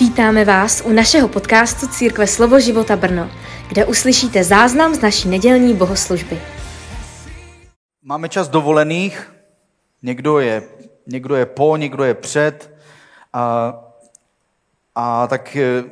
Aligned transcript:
Vítáme 0.00 0.44
vás 0.44 0.82
u 0.84 0.92
našeho 0.92 1.28
podcastu 1.28 1.86
Církve 1.86 2.26
Slovo 2.26 2.60
života 2.60 2.96
Brno, 2.96 3.30
kde 3.68 3.84
uslyšíte 3.84 4.44
záznam 4.44 4.94
z 4.94 5.00
naší 5.00 5.28
nedělní 5.28 5.74
bohoslužby. 5.74 6.40
Máme 8.02 8.28
čas 8.28 8.48
dovolených, 8.48 9.32
někdo 10.02 10.38
je, 10.38 10.62
někdo 11.06 11.34
je 11.34 11.46
po, 11.46 11.76
někdo 11.76 12.04
je 12.04 12.14
před. 12.14 12.76
A, 13.32 13.74
a 14.94 15.26
tak 15.26 15.56
eh, 15.56 15.84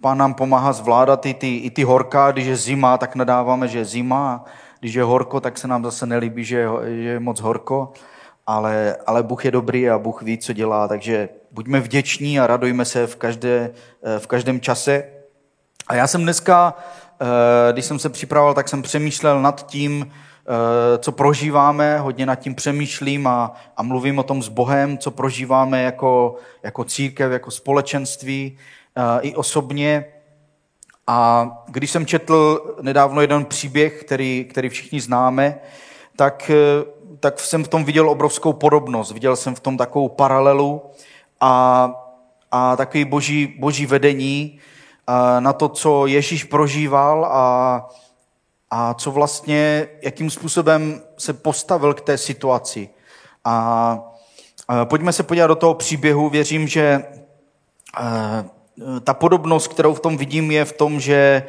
pán 0.00 0.18
nám 0.18 0.34
pomáhá 0.34 0.72
zvládat 0.72 1.26
i 1.26 1.34
ty, 1.34 1.56
i 1.56 1.70
ty 1.70 1.82
horká, 1.82 2.30
když 2.30 2.46
je 2.46 2.56
zima, 2.56 2.98
tak 2.98 3.14
nadáváme, 3.14 3.68
že 3.68 3.78
je 3.78 3.84
zima, 3.84 4.44
když 4.80 4.94
je 4.94 5.02
horko, 5.02 5.40
tak 5.40 5.58
se 5.58 5.68
nám 5.68 5.84
zase 5.84 6.06
nelíbí, 6.06 6.44
že 6.44 6.58
je, 6.58 6.68
že 7.02 7.08
je 7.08 7.20
moc 7.20 7.40
horko, 7.40 7.92
ale, 8.46 8.96
ale 9.06 9.22
Bůh 9.22 9.44
je 9.44 9.50
dobrý 9.50 9.90
a 9.90 9.98
Bůh 9.98 10.22
ví, 10.22 10.38
co 10.38 10.52
dělá, 10.52 10.88
takže 10.88 11.28
buďme 11.50 11.80
vděční 11.80 12.40
a 12.40 12.46
radujme 12.46 12.84
se 12.84 13.06
v, 13.06 13.16
každé, 13.16 13.70
v 14.18 14.26
každém 14.26 14.60
čase. 14.60 15.04
A 15.88 15.94
já 15.94 16.06
jsem 16.06 16.22
dneska, 16.22 16.74
eh, 17.20 17.72
když 17.72 17.84
jsem 17.84 17.98
se 17.98 18.08
připravoval, 18.08 18.54
tak 18.54 18.68
jsem 18.68 18.82
přemýšlel 18.82 19.42
nad 19.42 19.66
tím, 19.66 20.12
eh, 20.12 20.98
co 20.98 21.12
prožíváme, 21.12 21.98
hodně 21.98 22.26
nad 22.26 22.34
tím 22.34 22.54
přemýšlím 22.54 23.26
a, 23.26 23.54
a 23.76 23.82
mluvím 23.82 24.18
o 24.18 24.22
tom 24.22 24.42
s 24.42 24.48
Bohem, 24.48 24.98
co 24.98 25.10
prožíváme 25.10 25.82
jako, 25.82 26.34
jako 26.62 26.84
církev, 26.84 27.32
jako 27.32 27.50
společenství, 27.50 28.58
eh, 28.96 29.20
i 29.20 29.34
osobně. 29.34 30.04
A 31.06 31.48
když 31.68 31.90
jsem 31.90 32.06
četl 32.06 32.60
nedávno 32.80 33.20
jeden 33.20 33.44
příběh, 33.44 34.00
který, 34.04 34.44
který 34.50 34.68
všichni 34.68 35.00
známe, 35.00 35.60
tak, 36.16 36.50
tak 37.20 37.40
jsem 37.40 37.64
v 37.64 37.68
tom 37.68 37.84
viděl 37.84 38.10
obrovskou 38.10 38.52
podobnost. 38.52 39.12
Viděl 39.12 39.36
jsem 39.36 39.54
v 39.54 39.60
tom 39.60 39.76
takovou 39.76 40.08
paralelu 40.08 40.82
a, 41.40 41.92
a 42.50 42.76
takový 42.76 43.04
boží, 43.04 43.54
boží 43.58 43.86
vedení 43.86 44.60
na 45.38 45.52
to, 45.52 45.68
co 45.68 46.06
Ježíš 46.06 46.44
prožíval 46.44 47.24
a, 47.24 47.88
a 48.70 48.94
co 48.94 49.10
vlastně, 49.10 49.88
jakým 50.02 50.30
způsobem 50.30 51.02
se 51.18 51.32
postavil 51.32 51.94
k 51.94 52.00
té 52.00 52.18
situaci. 52.18 52.88
A, 53.44 53.98
pojďme 54.84 55.12
se 55.12 55.22
podívat 55.22 55.46
do 55.46 55.54
toho 55.54 55.74
příběhu. 55.74 56.28
Věřím, 56.28 56.68
že 56.68 57.04
ta 59.04 59.14
podobnost, 59.14 59.68
kterou 59.68 59.94
v 59.94 60.00
tom 60.00 60.16
vidím, 60.16 60.50
je 60.50 60.64
v 60.64 60.72
tom, 60.72 61.00
že 61.00 61.42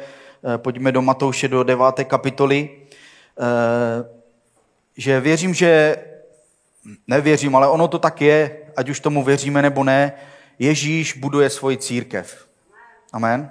pojďme 0.56 0.92
do 0.92 1.02
Matouše 1.02 1.48
do 1.48 1.62
deváté 1.62 2.04
kapitoly, 2.04 2.70
že 4.96 5.20
věřím, 5.20 5.54
že 5.54 5.96
nevěřím, 7.06 7.56
ale 7.56 7.68
ono 7.68 7.88
to 7.88 7.98
tak 7.98 8.20
je, 8.20 8.56
ať 8.76 8.88
už 8.88 9.00
tomu 9.00 9.24
věříme 9.24 9.62
nebo 9.62 9.84
ne, 9.84 10.12
Ježíš 10.58 11.16
buduje 11.16 11.50
svoji 11.50 11.76
církev. 11.76 12.46
Amen. 13.12 13.50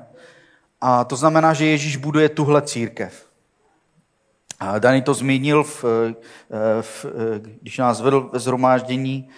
A 0.82 1.04
to 1.04 1.16
znamená, 1.16 1.54
že 1.54 1.66
Ježíš 1.66 1.98
buduje 1.98 2.30
tuhle 2.30 2.62
církev. 2.62 3.26
A 4.60 4.80
Dani 4.80 5.02
to 5.02 5.14
zmínil, 5.14 5.64
v, 5.64 5.86
eh, 5.86 6.14
v, 6.82 7.06
eh, 7.06 7.40
když 7.62 7.78
nás 7.78 8.02
vedl 8.02 8.30
ve 8.34 8.40
zhromáždění. 8.40 9.30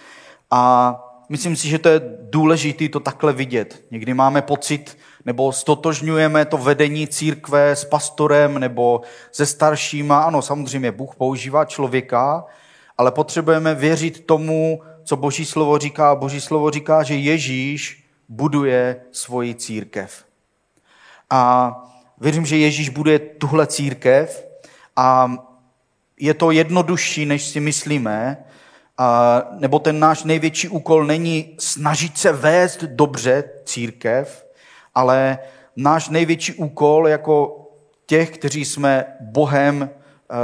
A 0.50 0.94
myslím 1.28 1.56
si, 1.56 1.68
že 1.68 1.78
to 1.78 1.88
je 1.88 2.00
důležité 2.20 2.88
to 2.88 3.00
takhle 3.00 3.32
vidět. 3.32 3.84
Někdy 3.90 4.14
máme 4.14 4.42
pocit, 4.42 4.98
nebo 5.24 5.52
stotožňujeme 5.52 6.44
to 6.44 6.58
vedení 6.58 7.08
církve 7.08 7.70
s 7.70 7.84
pastorem 7.84 8.58
nebo 8.58 9.00
se 9.32 9.46
staršíma. 9.46 10.22
Ano, 10.22 10.42
samozřejmě 10.42 10.92
Bůh 10.92 11.14
používá 11.16 11.64
člověka, 11.64 12.44
ale 12.98 13.12
potřebujeme 13.12 13.74
věřit 13.74 14.26
tomu, 14.26 14.82
co 15.04 15.16
Boží 15.16 15.44
slovo 15.44 15.78
říká. 15.78 16.14
Boží 16.14 16.40
slovo 16.40 16.70
říká, 16.70 17.02
že 17.02 17.14
Ježíš 17.14 18.08
buduje 18.28 19.00
svoji 19.12 19.54
církev. 19.54 20.24
A 21.30 21.72
věřím, 22.20 22.46
že 22.46 22.56
Ježíš 22.56 22.88
buduje 22.88 23.18
tuhle 23.18 23.66
církev 23.66 24.46
a 24.96 25.32
je 26.20 26.34
to 26.34 26.50
jednodušší, 26.50 27.26
než 27.26 27.44
si 27.44 27.60
myslíme, 27.60 28.44
a, 28.98 29.42
nebo 29.58 29.78
ten 29.78 29.98
náš 29.98 30.24
největší 30.24 30.68
úkol 30.68 31.04
není 31.04 31.56
snažit 31.58 32.18
se 32.18 32.32
vést 32.32 32.84
dobře 32.84 33.44
církev, 33.64 34.46
ale 34.94 35.38
náš 35.76 36.08
největší 36.08 36.54
úkol 36.54 37.08
jako 37.08 37.58
těch, 38.06 38.30
kteří 38.30 38.64
jsme 38.64 39.04
Bohem 39.20 39.90
eh, 39.90 40.36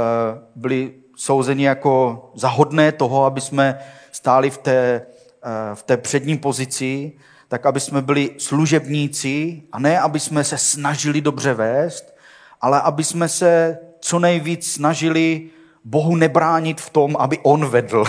byli 0.55 0.93
souzeni 1.19 1.63
jako 1.63 2.29
zahodné 2.35 2.91
toho, 2.91 3.25
aby 3.25 3.41
jsme 3.41 3.79
stáli 4.11 4.49
v 4.49 4.57
té, 4.57 5.01
eh, 5.43 5.75
v 5.75 5.83
té 5.83 5.97
přední 5.97 6.37
pozici, 6.37 7.11
tak 7.47 7.65
aby 7.65 7.79
jsme 7.79 8.01
byli 8.01 8.29
služebníci 8.37 9.63
a 9.71 9.79
ne, 9.79 9.99
aby 9.99 10.19
jsme 10.19 10.43
se 10.43 10.57
snažili 10.57 11.21
dobře 11.21 11.53
vést, 11.53 12.15
ale 12.61 12.81
aby 12.81 13.03
jsme 13.03 13.29
se 13.29 13.77
co 13.99 14.19
nejvíc 14.19 14.71
snažili 14.71 15.49
Bohu 15.83 16.15
nebránit 16.15 16.81
v 16.81 16.89
tom, 16.89 17.15
aby 17.19 17.39
On 17.43 17.65
vedl. 17.65 18.03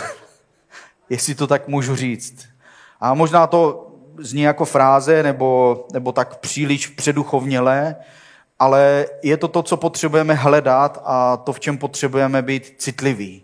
Jestli 1.11 1.35
to 1.35 1.47
tak 1.47 1.69
můžu 1.69 1.97
říct. 1.97 2.47
A 3.01 3.15
možná 3.15 3.47
to 3.47 3.91
zní 4.19 4.43
jako 4.43 4.65
fráze 4.65 5.23
nebo, 5.23 5.87
nebo 5.93 6.13
tak 6.13 6.37
příliš 6.37 6.87
předuchovnělé, 6.87 7.97
ale 8.61 9.07
je 9.23 9.37
to 9.37 9.49
to, 9.49 9.63
co 9.63 9.77
potřebujeme 9.77 10.35
hledat 10.35 11.03
a 11.05 11.37
to, 11.37 11.53
v 11.53 11.61
čem 11.61 11.79
potřebujeme 11.79 12.43
být 12.43 12.75
citliví. 12.79 13.43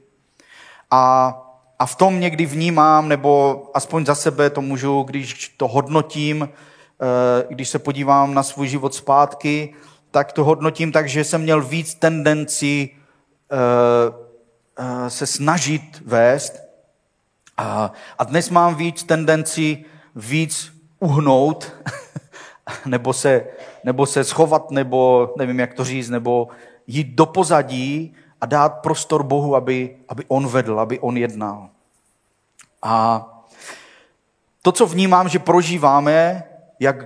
A, 0.90 1.34
a 1.78 1.86
v 1.86 1.94
tom 1.94 2.20
někdy 2.20 2.46
vnímám, 2.46 3.08
nebo 3.08 3.62
aspoň 3.74 4.06
za 4.06 4.14
sebe 4.14 4.50
to 4.50 4.60
můžu, 4.60 5.02
když 5.02 5.54
to 5.56 5.68
hodnotím, 5.68 6.48
eh, 6.48 7.46
když 7.48 7.68
se 7.68 7.78
podívám 7.78 8.34
na 8.34 8.42
svůj 8.42 8.68
život 8.68 8.94
zpátky, 8.94 9.74
tak 10.10 10.32
to 10.32 10.44
hodnotím 10.44 10.92
tak, 10.92 11.08
že 11.08 11.24
jsem 11.24 11.42
měl 11.42 11.62
víc 11.62 11.94
tendenci 11.94 12.90
eh, 12.90 13.56
eh, 14.78 15.10
se 15.10 15.26
snažit 15.26 16.02
vést. 16.04 16.60
A 18.18 18.24
dnes 18.24 18.50
mám 18.50 18.74
víc 18.74 19.02
tendenci 19.02 19.84
víc 20.14 20.72
uhnout, 21.00 21.72
nebo 22.86 23.12
se, 23.12 23.44
nebo 23.84 24.06
se 24.06 24.24
schovat, 24.24 24.70
nebo 24.70 25.32
nevím, 25.38 25.60
jak 25.60 25.74
to 25.74 25.84
říct, 25.84 26.10
nebo 26.10 26.48
jít 26.86 27.08
do 27.14 27.26
pozadí 27.26 28.14
a 28.40 28.46
dát 28.46 28.68
prostor 28.68 29.22
Bohu, 29.22 29.56
aby, 29.56 29.96
aby 30.08 30.24
on 30.28 30.46
vedl, 30.48 30.80
aby 30.80 30.98
on 30.98 31.16
jednal. 31.16 31.68
A 32.82 33.24
to, 34.62 34.72
co 34.72 34.86
vnímám, 34.86 35.28
že 35.28 35.38
prožíváme, 35.38 36.44
jak, 36.80 36.96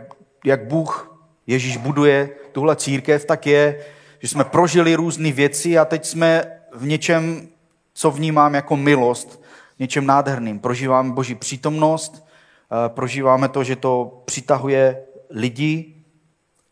jak 0.45 0.67
Bůh, 0.67 1.17
Ježíš 1.47 1.77
buduje 1.77 2.31
tuhle 2.53 2.77
církev, 2.77 3.25
tak 3.25 3.47
je, 3.47 3.85
že 4.19 4.29
jsme 4.29 4.45
prožili 4.45 4.95
různé 4.95 5.33
věci 5.33 5.79
a 5.79 5.85
teď 5.85 6.05
jsme 6.05 6.43
v 6.73 6.87
něčem, 6.87 7.49
co 7.95 8.11
vnímám 8.11 8.55
jako 8.55 8.77
milost, 8.77 9.43
něčem 9.79 10.07
nádherným. 10.07 10.59
Prožíváme 10.59 11.13
Boží 11.13 11.35
přítomnost, 11.35 12.25
Eh, 12.73 12.89
prožíváme 12.89 13.49
to, 13.49 13.65
že 13.65 13.77
to 13.77 14.23
přitahuje 14.25 15.03
lidi 15.31 15.95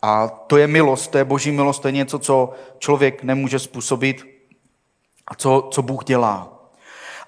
a 0.03 0.29
to 0.29 0.57
je 0.57 0.67
milost, 0.67 1.11
to 1.11 1.19
je 1.19 1.25
boží 1.25 1.51
milost, 1.51 1.83
to 1.83 1.89
je 1.89 1.93
něco, 1.93 2.19
co 2.19 2.53
člověk 2.79 3.23
nemůže 3.23 3.59
způsobit 3.59 4.25
a 5.27 5.35
co, 5.35 5.69
co 5.73 5.83
Bůh 5.83 6.05
dělá. 6.05 6.55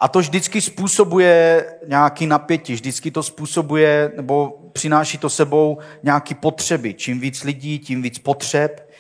A 0.01 0.09
to 0.09 0.19
vždycky 0.19 0.61
způsobuje 0.61 1.67
nějaký 1.87 2.27
napětí, 2.27 2.73
vždycky 2.73 3.11
to 3.11 3.23
způsobuje 3.23 4.13
nebo 4.17 4.59
přináší 4.73 5.19
to 5.19 5.31
sebou 5.31 5.79
nějaké 6.03 6.35
potřeby. 6.35 6.95
Čím 6.95 7.21
víc 7.21 7.45
lidí, 7.45 7.79
tím 7.79 8.03
víc 8.03 8.19
potřeb. 8.19 8.91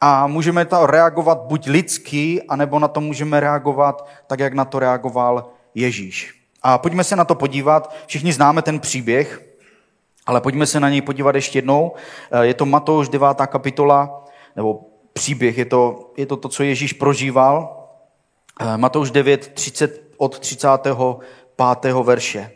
A 0.00 0.26
můžeme 0.26 0.64
to 0.64 0.86
reagovat 0.86 1.38
buď 1.38 1.68
lidsky, 1.68 2.42
anebo 2.48 2.78
na 2.78 2.88
to 2.88 3.00
můžeme 3.00 3.40
reagovat 3.40 4.08
tak, 4.26 4.40
jak 4.40 4.54
na 4.54 4.64
to 4.64 4.78
reagoval 4.78 5.50
Ježíš. 5.74 6.34
A 6.62 6.78
pojďme 6.78 7.04
se 7.04 7.16
na 7.16 7.24
to 7.24 7.34
podívat. 7.34 7.94
Všichni 8.06 8.32
známe 8.32 8.62
ten 8.62 8.80
příběh, 8.80 9.49
ale 10.26 10.40
pojďme 10.40 10.66
se 10.66 10.80
na 10.80 10.90
něj 10.90 11.02
podívat 11.02 11.34
ještě 11.34 11.58
jednou. 11.58 11.92
Eh, 12.30 12.46
je 12.46 12.54
to 12.54 12.66
Matouš 12.66 13.08
9. 13.08 13.46
kapitola, 13.46 14.24
nebo 14.56 14.80
příběh, 15.12 15.58
je 15.58 15.64
to, 15.64 16.12
je 16.16 16.26
to 16.26 16.36
to, 16.36 16.48
co 16.48 16.62
Ježíš 16.62 16.92
prožíval. 16.92 17.86
Eh, 18.60 18.76
Matouš 18.76 19.10
9, 19.10 19.48
30, 19.48 20.02
od 20.16 20.38
35. 20.38 22.02
verše. 22.02 22.50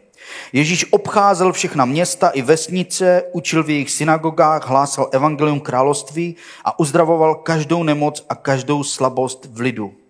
Ježíš 0.53 0.93
obcházel 0.93 1.53
všechna 1.53 1.85
města 1.85 2.29
i 2.29 2.43
vesnice, 2.43 3.23
učil 3.33 3.63
v 3.63 3.71
jejich 3.71 3.91
synagogách, 3.91 4.69
hlásal 4.69 5.09
evangelium 5.13 5.61
království 5.61 6.37
a 6.65 6.79
uzdravoval 6.79 7.35
každou 7.35 7.83
nemoc 7.83 8.27
a 8.29 8.35
každou 8.35 8.85
slabost 8.85 9.49
v 9.51 9.61
lidu. 9.61 10.04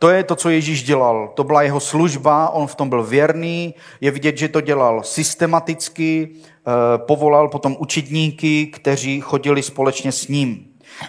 To 0.00 0.10
je 0.10 0.24
to, 0.24 0.36
co 0.36 0.50
Ježíš 0.50 0.82
dělal. 0.82 1.32
To 1.34 1.44
byla 1.44 1.62
jeho 1.62 1.80
služba, 1.80 2.48
on 2.48 2.66
v 2.66 2.74
tom 2.74 2.88
byl 2.88 3.02
věrný. 3.02 3.74
Je 4.00 4.10
vidět, 4.10 4.38
že 4.38 4.48
to 4.48 4.60
dělal 4.60 5.02
systematicky, 5.02 6.28
eh, 6.32 6.98
povolal 6.98 7.48
potom 7.48 7.76
učitníky, 7.78 8.66
kteří 8.66 9.20
chodili 9.20 9.62
společně 9.62 10.12
s 10.12 10.28
ním. 10.28 10.66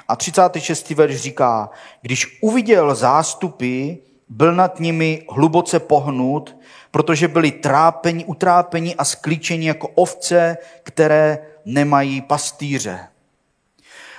A 0.08 0.16
36. 0.16 0.96
verš 0.96 1.16
říká, 1.16 1.70
když 2.02 2.40
uviděl 2.42 2.96
zástupy, 2.96 3.94
byl 4.30 4.56
nad 4.56 4.80
nimi 4.80 5.26
hluboce 5.30 5.80
pohnut, 5.80 6.58
protože 6.92 7.28
byli 7.28 7.52
trápeni, 7.52 8.26
utrápeni 8.26 8.96
a 8.96 9.06
sklíčeni 9.06 9.68
jako 9.68 9.88
ovce, 9.88 10.58
které 10.84 11.40
nemají 11.66 12.22
pastýře. 12.22 13.00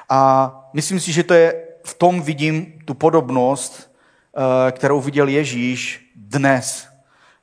A 0.09 0.51
myslím 0.73 1.01
si, 1.01 1.13
že 1.13 1.23
to 1.23 1.35
je, 1.35 1.65
v 1.85 1.95
tom 1.95 2.23
vidím 2.23 2.73
tu 2.85 2.95
podobnost, 2.95 3.92
kterou 4.71 5.01
viděl 5.01 5.29
Ježíš 5.29 6.11
dnes. 6.17 6.89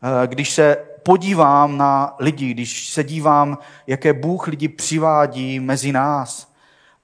Eh, 0.03 0.27
když 0.27 0.50
se 0.50 0.77
podívám 1.03 1.77
na 1.77 2.15
lidi, 2.19 2.53
když 2.53 2.89
se 2.89 3.03
dívám, 3.03 3.57
jaké 3.88 4.13
Bůh 4.13 4.47
lidi 4.47 4.68
přivádí 4.68 5.59
mezi 5.59 5.91
nás, 5.91 6.53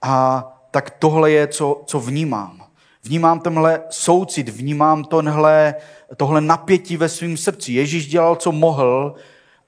a 0.02 0.46
tak 0.72 0.90
tohle 0.90 1.32
je, 1.32 1.48
co, 1.48 1.84
co 1.86 2.00
vnímám. 2.00 2.66
Vnímám 3.04 3.40
tenhle 3.40 3.82
soucit, 3.90 4.50
vnímám 4.50 5.04
tohle, 5.04 5.76
tohle 6.18 6.42
napětí 6.42 6.98
ve 6.98 7.10
svém 7.10 7.38
srdci. 7.38 7.74
Ježíš 7.74 8.08
dělal, 8.08 8.36
co 8.36 8.52
mohl, 8.52 9.16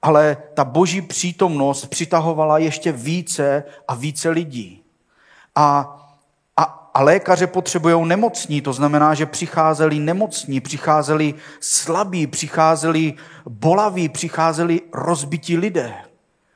ale 0.02 0.36
ta 0.54 0.64
boží 0.64 1.00
přítomnost 1.00 1.86
přitahovala 1.86 2.58
ještě 2.58 2.92
více 2.92 3.64
a 3.88 3.94
více 3.94 4.30
lidí. 4.30 4.82
A, 5.54 5.94
a, 6.94 7.02
lékaře 7.02 7.46
potřebují 7.46 8.08
nemocní, 8.08 8.60
to 8.60 8.72
znamená, 8.72 9.14
že 9.14 9.26
přicházeli 9.26 9.98
nemocní, 9.98 10.60
přicházeli 10.60 11.34
slabí, 11.60 12.26
přicházeli 12.26 13.14
bolaví, 13.48 14.08
přicházeli 14.08 14.80
rozbití 14.92 15.56
lidé. 15.56 15.94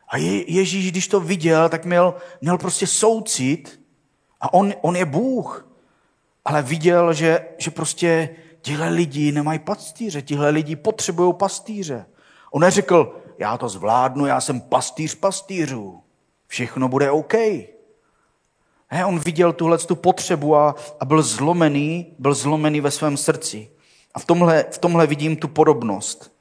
A 0.09 0.17
je, 0.17 0.53
Ježíš, 0.53 0.91
když 0.91 1.09
to 1.09 1.21
viděl, 1.21 1.69
tak 1.69 1.85
měl, 1.85 2.15
měl 2.41 2.59
prostě 2.59 2.87
soucit 2.87 3.81
a 4.41 4.55
on, 4.55 4.73
on 4.81 4.97
je 4.97 5.05
Bůh 5.05 5.73
ale 6.45 6.63
viděl, 6.63 7.13
že, 7.13 7.49
že 7.59 7.71
prostě 7.71 8.29
tihle 8.61 8.89
lidi 8.89 9.33
nemají 9.33 9.59
pastýře, 9.59 10.23
tihle 10.23 10.51
lidi 10.51 10.77
potřebují 10.77 11.35
pastýře. 11.35 12.07
On 12.51 12.63
neřekl, 12.63 13.21
já 13.39 13.59
to 13.59 13.69
zvládnu, 13.69 14.27
já 14.27 14.41
jsem 14.41 14.61
pastýř 14.61 15.15
pastýřů, 15.15 16.03
všechno 16.47 16.89
bude 16.89 17.11
OK. 17.11 17.35
Ne, 18.93 19.05
on 19.05 19.19
viděl 19.19 19.53
tuhle 19.53 19.79
tu 19.79 19.97
potřebu 19.97 20.57
a, 20.57 20.75
a 21.01 21.05
byl 21.05 21.23
zlomený, 21.23 22.15
byl 22.19 22.35
zlomený 22.35 22.81
ve 22.81 22.91
svém 22.91 23.17
srdci. 23.17 23.71
A 24.15 24.19
v 24.19 24.25
tomhle, 24.25 24.65
v 24.71 24.79
tomhle 24.79 25.07
vidím 25.07 25.37
tu 25.37 25.49
podobnost. 25.49 26.33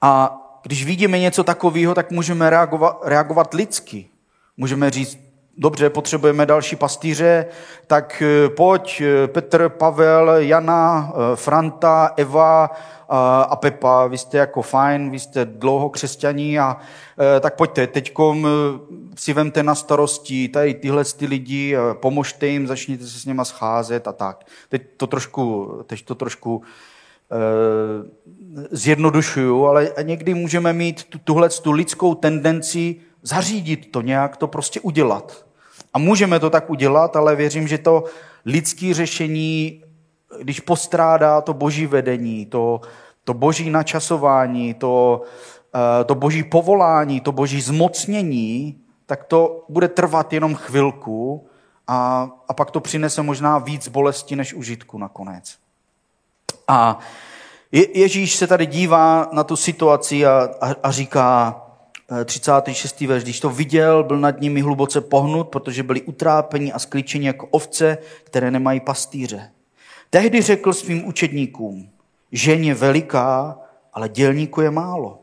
A 0.00 0.38
když 0.62 0.84
vidíme 0.84 1.18
něco 1.18 1.44
takového, 1.44 1.94
tak 1.94 2.10
můžeme 2.10 2.50
reagovat, 2.50 2.98
reagovat 3.04 3.54
lidsky. 3.54 4.08
Můžeme 4.56 4.90
říct, 4.90 5.18
dobře, 5.56 5.90
potřebujeme 5.90 6.46
další 6.46 6.76
pastýře, 6.76 7.46
tak 7.86 8.22
eh, 8.22 8.48
pojď 8.48 9.00
eh, 9.00 9.28
Petr, 9.28 9.68
Pavel, 9.68 10.30
Jana, 10.30 11.12
eh, 11.14 11.36
Franta, 11.36 12.10
Eva 12.16 12.70
a 13.48 13.56
Pepa, 13.56 14.06
vy 14.06 14.18
jste 14.18 14.38
jako 14.38 14.62
fajn, 14.62 15.10
vy 15.10 15.18
jste 15.18 15.44
dlouho 15.44 15.90
křesťaní 15.90 16.58
a 16.58 16.76
tak 17.40 17.56
pojďte, 17.56 17.86
teď 17.86 18.14
si 19.16 19.32
vemte 19.32 19.62
na 19.62 19.74
starosti 19.74 20.48
tady 20.48 20.74
tyhle 20.74 21.04
ty 21.04 21.26
lidi, 21.26 21.76
pomožte 21.92 22.46
jim, 22.46 22.66
začněte 22.66 23.04
se 23.04 23.20
s 23.20 23.26
nima 23.26 23.44
scházet 23.44 24.08
a 24.08 24.12
tak. 24.12 24.44
Teď 24.68 24.82
to 24.96 25.06
trošku, 25.06 25.72
teď 25.86 26.04
to 26.04 26.14
trošku 26.14 26.62
zjednodušuju, 28.70 29.66
ale 29.66 29.92
někdy 30.02 30.34
můžeme 30.34 30.72
mít 30.72 31.04
tuhle 31.24 31.48
tu 31.48 31.72
lidskou 31.72 32.14
tendenci 32.14 32.96
zařídit 33.22 33.92
to, 33.92 34.00
nějak 34.00 34.36
to 34.36 34.46
prostě 34.46 34.80
udělat. 34.80 35.46
A 35.94 35.98
můžeme 35.98 36.40
to 36.40 36.50
tak 36.50 36.70
udělat, 36.70 37.16
ale 37.16 37.36
věřím, 37.36 37.68
že 37.68 37.78
to 37.78 38.04
lidské 38.44 38.94
řešení, 38.94 39.84
když 40.42 40.60
postrádá 40.60 41.40
to 41.40 41.54
boží 41.54 41.86
vedení, 41.86 42.46
to, 42.46 42.80
to 43.24 43.34
boží 43.34 43.70
načasování, 43.70 44.74
to, 44.74 45.22
eh, 45.74 46.04
to 46.04 46.14
boží 46.14 46.42
povolání, 46.42 47.20
to 47.20 47.32
boží 47.32 47.60
zmocnění, 47.60 48.78
tak 49.06 49.24
to 49.24 49.64
bude 49.68 49.88
trvat 49.88 50.32
jenom 50.32 50.54
chvilku 50.54 51.46
a, 51.86 52.30
a 52.48 52.54
pak 52.54 52.70
to 52.70 52.80
přinese 52.80 53.22
možná 53.22 53.58
víc 53.58 53.88
bolesti 53.88 54.36
než 54.36 54.54
užitku 54.54 54.98
nakonec. 54.98 55.56
A 56.68 56.98
Ježíš 57.94 58.36
se 58.36 58.46
tady 58.46 58.66
dívá 58.66 59.28
na 59.32 59.44
tu 59.44 59.56
situaci 59.56 60.26
a, 60.26 60.48
a, 60.60 60.74
a 60.82 60.90
říká, 60.90 61.56
36. 62.24 63.00
verš, 63.00 63.22
když 63.22 63.40
to 63.40 63.50
viděl, 63.50 64.04
byl 64.04 64.18
nad 64.18 64.40
nimi 64.40 64.60
hluboce 64.60 65.00
pohnut, 65.00 65.48
protože 65.48 65.82
byli 65.82 66.02
utrápeni 66.02 66.72
a 66.72 66.78
sklíčeni 66.78 67.26
jako 67.26 67.46
ovce, 67.46 67.98
které 68.24 68.50
nemají 68.50 68.80
pastýře. 68.80 69.50
Tehdy 70.10 70.42
řekl 70.42 70.72
svým 70.72 71.06
učedníkům, 71.06 71.88
žen 72.32 72.64
je 72.64 72.74
veliká, 72.74 73.58
ale 73.92 74.08
dělníku 74.08 74.60
je 74.60 74.70
málo. 74.70 75.18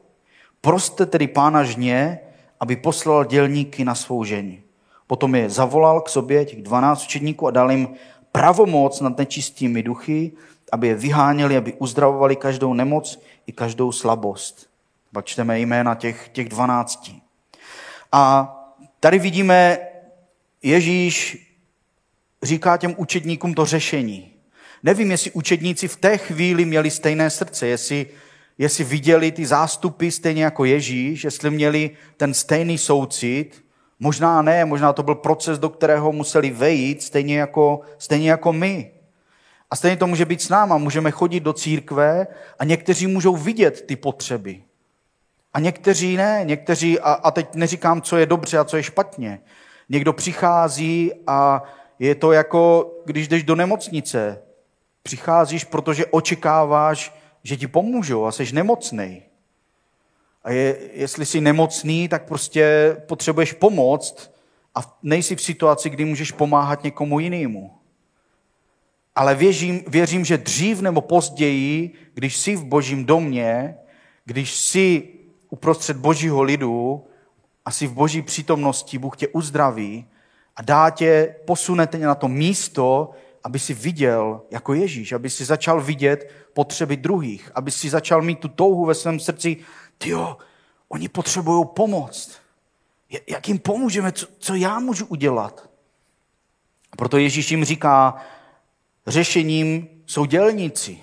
Proste 0.61 1.05
tedy 1.05 1.27
pána 1.27 1.63
žně, 1.63 2.19
aby 2.59 2.75
poslal 2.75 3.25
dělníky 3.25 3.85
na 3.85 3.95
svou 3.95 4.23
ženi. 4.23 4.63
Potom 5.07 5.35
je 5.35 5.49
zavolal 5.49 6.01
k 6.01 6.09
sobě 6.09 6.45
těch 6.45 6.61
12 6.61 7.03
učedníků 7.03 7.47
a 7.47 7.51
dal 7.51 7.71
jim 7.71 7.87
pravomoc 8.31 9.01
nad 9.01 9.17
nečistými 9.17 9.83
duchy, 9.83 10.31
aby 10.71 10.87
je 10.87 10.95
vyháněli, 10.95 11.57
aby 11.57 11.73
uzdravovali 11.73 12.35
každou 12.35 12.73
nemoc 12.73 13.21
i 13.47 13.51
každou 13.51 13.91
slabost. 13.91 14.68
Pak 15.13 15.25
čteme 15.25 15.59
jména 15.59 15.95
těch, 15.95 16.29
těch 16.29 16.49
dvanácti. 16.49 17.21
A 18.11 18.55
tady 18.99 19.19
vidíme, 19.19 19.77
Ježíš 20.63 21.45
říká 22.43 22.77
těm 22.77 22.95
učedníkům 22.97 23.53
to 23.53 23.65
řešení. 23.65 24.33
Nevím, 24.83 25.11
jestli 25.11 25.31
učedníci 25.31 25.87
v 25.87 25.95
té 25.95 26.17
chvíli 26.17 26.65
měli 26.65 26.91
stejné 26.91 27.29
srdce, 27.29 27.67
jestli, 27.67 28.07
jestli 28.57 28.83
viděli 28.83 29.31
ty 29.31 29.45
zástupy 29.45 30.09
stejně 30.09 30.43
jako 30.43 30.65
Ježíš, 30.65 31.23
jestli 31.23 31.49
měli 31.49 31.89
ten 32.17 32.33
stejný 32.33 32.77
soucit. 32.77 33.65
Možná 33.99 34.41
ne, 34.41 34.65
možná 34.65 34.93
to 34.93 35.03
byl 35.03 35.15
proces, 35.15 35.59
do 35.59 35.69
kterého 35.69 36.11
museli 36.11 36.49
vejít, 36.49 37.03
stejně 37.03 37.39
jako, 37.39 37.81
stejně 37.97 38.29
jako 38.29 38.53
my. 38.53 38.91
A 39.71 39.75
stejně 39.75 39.97
to 39.97 40.07
může 40.07 40.25
být 40.25 40.41
s 40.41 40.49
náma. 40.49 40.77
Můžeme 40.77 41.11
chodit 41.11 41.39
do 41.39 41.53
církve 41.53 42.27
a 42.59 42.63
někteří 42.63 43.07
můžou 43.07 43.35
vidět 43.35 43.81
ty 43.81 43.95
potřeby. 43.95 44.63
A 45.53 45.59
někteří 45.59 46.17
ne, 46.17 46.41
někteří, 46.43 46.99
a, 46.99 47.13
a 47.13 47.31
teď 47.31 47.55
neříkám, 47.55 48.01
co 48.01 48.17
je 48.17 48.25
dobře 48.25 48.57
a 48.57 48.63
co 48.63 48.77
je 48.77 48.83
špatně. 48.83 49.39
Někdo 49.89 50.13
přichází 50.13 51.11
a 51.27 51.63
je 51.99 52.15
to 52.15 52.31
jako, 52.31 52.91
když 53.05 53.27
jdeš 53.27 53.43
do 53.43 53.55
nemocnice. 53.55 54.41
Přicházíš, 55.03 55.63
protože 55.63 56.05
očekáváš, 56.05 57.15
že 57.43 57.57
ti 57.57 57.67
pomůžou 57.67 58.25
a 58.25 58.31
jsi 58.31 58.53
nemocný. 58.53 59.21
A 60.43 60.51
je, 60.51 60.77
jestli 60.93 61.25
jsi 61.25 61.41
nemocný, 61.41 62.07
tak 62.07 62.25
prostě 62.25 62.95
potřebuješ 63.07 63.53
pomoct 63.53 64.31
a 64.75 64.97
nejsi 65.03 65.35
v 65.35 65.41
situaci, 65.41 65.89
kdy 65.89 66.05
můžeš 66.05 66.31
pomáhat 66.31 66.83
někomu 66.83 67.19
jinému. 67.19 67.71
Ale 69.15 69.35
věřím, 69.35 69.83
věřím, 69.87 70.25
že 70.25 70.37
dřív 70.37 70.81
nebo 70.81 71.01
později, 71.01 71.93
když 72.13 72.37
jsi 72.37 72.55
v 72.55 72.65
božím 72.65 73.05
domě, 73.05 73.75
když 74.25 74.55
jsi 74.55 75.18
uprostřed 75.49 75.97
božího 75.97 76.41
lidu, 76.41 77.05
asi 77.65 77.87
v 77.87 77.93
boží 77.93 78.21
přítomnosti 78.21 78.97
Bůh 78.97 79.17
tě 79.17 79.27
uzdraví 79.27 80.07
a 80.55 80.61
dá 80.61 80.89
tě, 80.89 81.35
posune 81.45 81.87
tě 81.87 81.97
na 81.97 82.15
to 82.15 82.27
místo, 82.27 83.11
aby 83.43 83.59
si 83.59 83.73
viděl 83.73 84.41
jako 84.51 84.73
Ježíš, 84.73 85.11
aby 85.11 85.29
si 85.29 85.45
začal 85.45 85.81
vidět 85.81 86.31
potřeby 86.53 86.97
druhých, 86.97 87.51
aby 87.55 87.71
si 87.71 87.89
začal 87.89 88.21
mít 88.21 88.39
tu 88.39 88.47
touhu 88.47 88.85
ve 88.85 88.95
svém 88.95 89.19
srdci, 89.19 89.57
jo, 90.05 90.37
oni 90.89 91.09
potřebují 91.09 91.65
pomoc. 91.75 92.39
Jak 93.27 93.47
jim 93.47 93.59
pomůžeme, 93.59 94.11
co, 94.11 94.27
co 94.39 94.55
já 94.55 94.79
můžu 94.79 95.05
udělat? 95.05 95.69
Proto 96.97 97.17
Ježíš 97.17 97.51
jim 97.51 97.65
říká, 97.65 98.15
řešením 99.07 99.87
jsou 100.05 100.25
dělníci. 100.25 100.99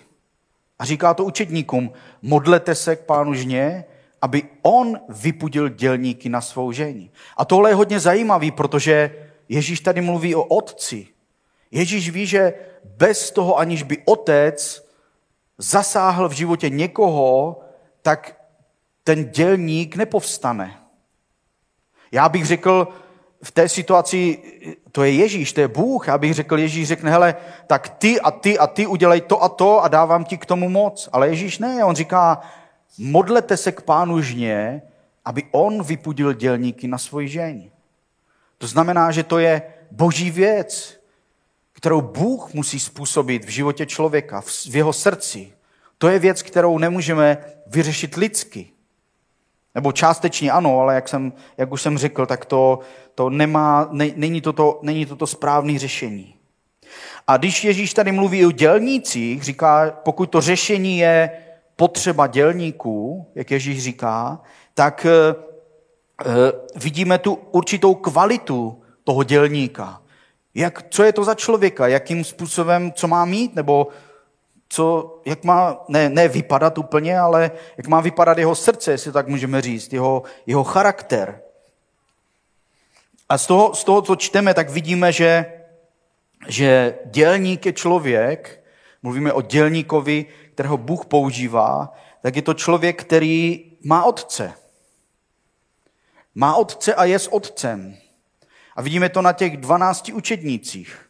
A 0.79 0.85
říká 0.85 1.15
to 1.15 1.25
učedníkům, 1.25 1.93
modlete 2.23 2.75
se 2.75 2.97
k 2.97 3.00
pánu 3.00 3.35
žně, 3.35 3.85
aby 4.23 4.43
on 4.63 5.01
vypudil 5.09 5.69
dělníky 5.69 6.29
na 6.29 6.41
svou 6.41 6.73
žení. 6.73 7.11
A 7.37 7.45
tohle 7.45 7.71
je 7.71 7.75
hodně 7.75 8.01
zajímavý, 8.01 8.51
protože 8.51 9.11
Ježíš 9.49 9.81
tady 9.81 10.01
mluví 10.01 10.35
o 10.35 10.45
otci. 10.45 11.07
Ježíš 11.71 12.11
ví, 12.11 12.27
že 12.27 12.55
bez 12.85 13.31
toho, 13.31 13.59
aniž 13.59 13.83
by 13.83 13.99
otec 14.05 14.89
zasáhl 15.59 16.29
v 16.29 16.33
životě 16.33 16.71
někoho, 16.71 17.61
tak 18.03 18.37
ten 19.05 19.25
dělník 19.25 19.97
nepovstane. 19.97 20.79
Já 22.13 22.29
bych 22.29 22.47
řekl, 22.47 22.89
v 23.43 23.51
té 23.51 23.69
situaci, 23.69 24.39
to 24.93 25.05
je 25.05 25.11
Ježíš, 25.11 25.53
to 25.53 25.61
je 25.61 25.69
Bůh, 25.69 26.09
já 26.09 26.19
bych 26.19 26.35
řekl, 26.35 26.59
Ježíš 26.59 26.89
řekne, 26.89 27.11
hele, 27.11 27.37
tak 27.67 27.89
ty 27.89 28.21
a 28.21 28.31
ty 28.31 28.59
a 28.59 28.67
ty 28.67 28.87
udělej 28.87 29.21
to 29.21 29.43
a 29.43 29.49
to 29.49 29.85
a 29.85 29.89
dávám 29.89 30.25
ti 30.25 30.39
k 30.39 30.47
tomu 30.47 30.69
moc. 30.69 31.09
Ale 31.13 31.29
Ježíš 31.29 31.59
ne, 31.59 31.85
on 31.85 31.97
říká, 31.97 32.41
modlete 32.99 33.57
se 33.57 33.73
k 33.73 33.83
pánu 33.83 34.23
žně, 34.23 34.83
aby 35.25 35.45
on 35.50 35.83
vypudil 35.83 36.33
dělníky 36.33 36.88
na 36.88 36.99
svoji 36.99 37.29
žeň. 37.29 37.71
To 38.59 38.67
znamená, 38.67 39.11
že 39.11 39.23
to 39.23 39.38
je 39.38 39.62
boží 39.91 40.31
věc, 40.31 41.00
kterou 41.73 42.00
Bůh 42.00 42.55
musí 42.55 42.81
způsobit 42.81 43.45
v 43.45 43.49
životě 43.49 43.87
člověka, 43.87 44.41
v 44.71 44.76
jeho 44.76 44.93
srdci. 44.93 45.53
To 45.99 46.09
je 46.09 46.19
věc, 46.19 46.43
kterou 46.43 46.79
nemůžeme 46.79 47.38
vyřešit 47.67 48.15
lidsky. 48.15 48.67
Nebo 49.75 49.93
částečně 49.93 50.50
ano, 50.50 50.81
ale 50.81 50.95
jak, 50.95 51.09
jsem, 51.09 51.33
jak 51.59 51.73
už 51.73 51.83
jsem 51.83 51.99
řekl, 51.99 52.26
tak 52.26 52.45
to, 52.45 52.79
to 53.15 53.31
nemá, 53.31 53.88
ne, 53.93 54.11
není, 54.17 54.41
toto, 54.41 54.79
není 54.83 55.07
toto 55.07 55.26
správné 55.26 55.79
řešení. 55.79 56.35
A 57.26 57.37
když 57.37 57.65
Ježíš 57.65 57.95
tady 57.95 58.12
mluví 58.12 58.47
o 58.47 58.50
dělnících, 58.50 59.43
říká, 59.43 59.91
pokud 60.05 60.26
to 60.26 60.41
řešení 60.41 60.99
je 60.99 61.31
potřeba 61.76 62.26
dělníků, 62.26 63.26
jak 63.35 63.50
Ježíš 63.50 63.83
říká, 63.83 64.40
tak 64.75 65.06
e, 65.06 65.35
vidíme 66.76 67.18
tu 67.18 67.35
určitou 67.50 67.95
kvalitu 67.95 68.83
toho 69.04 69.23
dělníka. 69.23 70.02
Jak, 70.54 70.83
co 70.90 71.04
je 71.04 71.12
to 71.12 71.25
za 71.25 71.35
člověka, 71.35 71.87
jakým 71.87 72.25
způsobem, 72.25 72.92
co 72.92 73.09
má 73.09 73.25
mít, 73.25 73.54
nebo 73.54 73.88
co, 74.68 75.16
jak 75.25 75.45
má, 75.45 75.85
ne, 75.88 76.09
ne 76.09 76.28
vypadat 76.28 76.78
úplně, 76.78 77.18
ale 77.18 77.50
jak 77.76 77.87
má 77.87 78.00
vypadat 78.00 78.38
jeho 78.38 78.54
srdce, 78.54 78.90
jestli 78.90 79.12
tak 79.12 79.28
můžeme 79.28 79.62
říct, 79.62 79.92
jeho, 79.92 80.23
jeho 80.47 80.64
charakter. 80.64 81.40
A 83.28 83.38
z 83.38 83.47
toho, 83.47 83.75
z 83.75 83.85
toho, 83.85 84.02
co 84.02 84.16
čteme, 84.16 84.54
tak 84.54 84.71
vidíme, 84.71 85.12
že, 85.12 85.52
že 86.49 86.99
dělník 87.04 87.66
je 87.66 87.73
člověk, 87.73 88.64
mluvíme 89.02 89.33
o 89.33 89.42
dělníkovi, 89.42 90.26
kterého 90.57 90.77
Bůh 90.77 91.07
používá, 91.07 91.93
tak 92.23 92.37
je 92.37 92.43
to 92.43 92.55
člověk, 92.55 93.05
který 93.05 93.65
má 93.85 94.05
otce. 94.05 94.53
Má 96.35 96.55
otce 96.57 96.95
a 96.95 97.05
je 97.05 97.19
s 97.19 97.29
otcem. 97.29 97.97
A 98.77 98.83
vidíme 98.83 99.09
to 99.09 99.23
na 99.23 99.33
těch 99.33 99.57
dvanácti 99.57 100.13
učednících. 100.13 101.09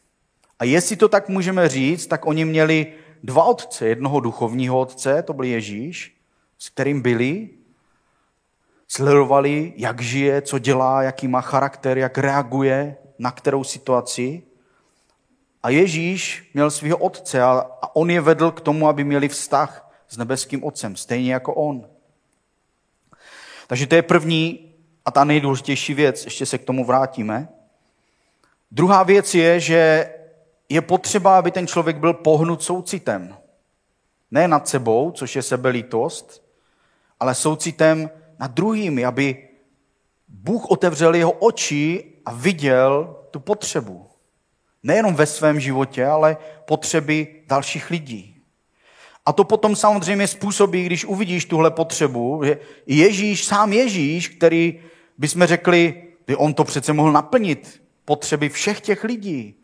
A 0.59 0.63
jestli 0.63 0.95
to 0.95 1.07
tak 1.07 1.29
můžeme 1.29 1.69
říct, 1.69 2.07
tak 2.07 2.25
oni 2.25 2.45
měli 2.45 2.93
dva 3.23 3.43
otce. 3.43 3.87
Jednoho 3.87 4.19
duchovního 4.19 4.79
otce, 4.79 5.23
to 5.23 5.33
byl 5.33 5.45
Ježíš, 5.45 6.17
s 6.57 6.69
kterým 6.69 7.01
byli, 7.01 7.49
sledovali, 8.87 9.73
jak 9.75 10.01
žije, 10.01 10.41
co 10.41 10.59
dělá, 10.59 11.03
jaký 11.03 11.27
má 11.27 11.41
charakter, 11.41 11.97
jak 11.97 12.17
reaguje 12.17 12.97
na 13.19 13.31
kterou 13.31 13.63
situaci. 13.63 14.43
A 15.67 15.69
Ježíš 15.69 16.49
měl 16.53 16.71
svého 16.71 16.97
otce 16.97 17.41
a 17.41 17.95
on 17.95 18.09
je 18.09 18.21
vedl 18.21 18.51
k 18.51 18.61
tomu, 18.61 18.87
aby 18.87 19.03
měli 19.03 19.29
vztah 19.29 19.91
s 20.07 20.17
nebeským 20.17 20.63
otcem, 20.63 20.95
stejně 20.95 21.33
jako 21.33 21.53
on. 21.53 21.87
Takže 23.67 23.87
to 23.87 23.95
je 23.95 24.01
první 24.01 24.73
a 25.05 25.11
ta 25.11 25.23
nejdůležitější 25.23 25.93
věc, 25.93 26.25
ještě 26.25 26.45
se 26.45 26.57
k 26.57 26.65
tomu 26.65 26.85
vrátíme. 26.85 27.49
Druhá 28.71 29.03
věc 29.03 29.35
je, 29.35 29.59
že 29.59 30.09
je 30.69 30.81
potřeba, 30.81 31.37
aby 31.37 31.51
ten 31.51 31.67
člověk 31.67 31.97
byl 31.97 32.13
pohnut 32.13 32.63
soucitem. 32.63 33.37
Ne 34.31 34.47
nad 34.47 34.67
sebou, 34.67 35.11
což 35.11 35.35
je 35.35 35.41
sebelítost, 35.41 36.43
ale 37.19 37.35
soucitem 37.35 38.09
nad 38.39 38.51
druhými, 38.51 39.05
aby 39.05 39.49
Bůh 40.27 40.65
otevřel 40.65 41.15
jeho 41.15 41.31
oči 41.31 42.13
a 42.25 42.33
viděl 42.33 43.15
tu 43.31 43.39
potřebu. 43.39 44.06
Nejenom 44.83 45.15
ve 45.15 45.25
svém 45.25 45.59
životě, 45.59 46.05
ale 46.05 46.37
potřeby 46.65 47.27
dalších 47.47 47.89
lidí. 47.89 48.37
A 49.25 49.33
to 49.33 49.43
potom 49.43 49.75
samozřejmě 49.75 50.27
způsobí, 50.27 50.85
když 50.85 51.05
uvidíš 51.05 51.45
tuhle 51.45 51.71
potřebu, 51.71 52.41
že 52.45 52.59
Ježíš, 52.85 53.45
sám 53.45 53.73
Ježíš, 53.73 54.27
který 54.27 54.79
bychom 55.17 55.45
řekli, 55.45 56.03
by 56.27 56.35
on 56.35 56.53
to 56.53 56.63
přece 56.63 56.93
mohl 56.93 57.11
naplnit, 57.11 57.81
potřeby 58.05 58.49
všech 58.49 58.81
těch 58.81 59.03
lidí. 59.03 59.55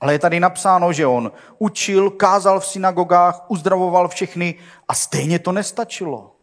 Ale 0.00 0.12
je 0.12 0.18
tady 0.18 0.40
napsáno, 0.40 0.92
že 0.92 1.06
on 1.06 1.32
učil, 1.58 2.10
kázal 2.10 2.60
v 2.60 2.66
synagogách, 2.66 3.44
uzdravoval 3.48 4.08
všechny 4.08 4.54
a 4.88 4.94
stejně 4.94 5.38
to 5.38 5.52
nestačilo. 5.52 6.36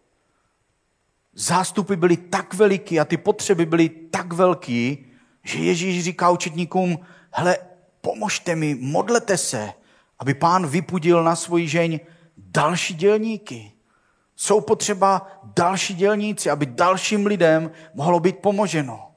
Zástupy 1.34 1.96
byly 1.96 2.18
tak 2.18 2.54
veliký 2.54 3.00
a 3.00 3.06
ty 3.06 3.18
potřeby 3.18 3.66
byly 3.66 3.90
tak 3.90 4.34
velký, 4.34 5.06
že 5.44 5.60
Ježíš 5.60 6.04
říká 6.04 6.30
učetníkům, 6.30 7.00
hele, 7.32 7.58
pomožte 8.02 8.56
mi, 8.56 8.76
modlete 8.76 9.38
se, 9.38 9.74
aby 10.20 10.34
pán 10.34 10.68
vypudil 10.68 11.24
na 11.24 11.36
svoji 11.36 11.68
žeň 11.68 12.00
další 12.38 12.94
dělníky. 12.94 13.72
Jsou 14.36 14.62
potřeba 14.62 15.28
další 15.44 15.94
dělníci, 15.94 16.50
aby 16.50 16.66
dalším 16.66 17.26
lidem 17.26 17.72
mohlo 17.94 18.20
být 18.20 18.38
pomoženo. 18.38 19.12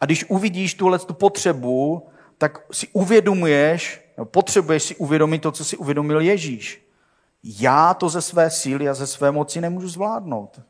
A 0.00 0.04
když 0.04 0.24
uvidíš 0.28 0.74
tuhle 0.74 0.98
tu 0.98 1.14
potřebu, 1.14 2.08
tak 2.38 2.58
si 2.72 2.88
uvědomuješ, 2.92 4.00
no 4.18 4.24
potřebuješ 4.24 4.82
si 4.82 4.96
uvědomit 4.96 5.38
to, 5.38 5.52
co 5.52 5.64
si 5.64 5.76
uvědomil 5.76 6.20
Ježíš. 6.20 6.88
Já 7.44 7.94
to 7.94 8.08
ze 8.08 8.22
své 8.22 8.50
síly 8.50 8.88
a 8.88 8.94
ze 8.94 9.06
své 9.06 9.30
moci 9.30 9.60
nemůžu 9.60 9.88
zvládnout. 9.88 10.60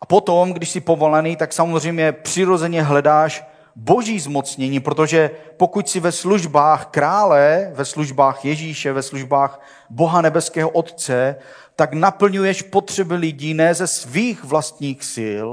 A 0.00 0.06
potom, 0.06 0.52
když 0.52 0.70
jsi 0.70 0.80
povolaný, 0.80 1.36
tak 1.36 1.52
samozřejmě 1.52 2.12
přirozeně 2.12 2.82
hledáš 2.82 3.44
boží 3.78 4.20
zmocnění, 4.20 4.80
protože 4.80 5.30
pokud 5.56 5.88
jsi 5.88 6.00
ve 6.00 6.12
službách 6.12 6.86
krále, 6.86 7.70
ve 7.74 7.84
službách 7.84 8.44
Ježíše, 8.44 8.92
ve 8.92 9.02
službách 9.02 9.60
Boha 9.90 10.22
nebeského 10.22 10.70
Otce, 10.70 11.36
tak 11.76 11.92
naplňuješ 11.92 12.62
potřeby 12.62 13.14
lidí 13.14 13.54
ne 13.54 13.74
ze 13.74 13.86
svých 13.86 14.44
vlastních 14.44 15.04
sil, 15.14 15.46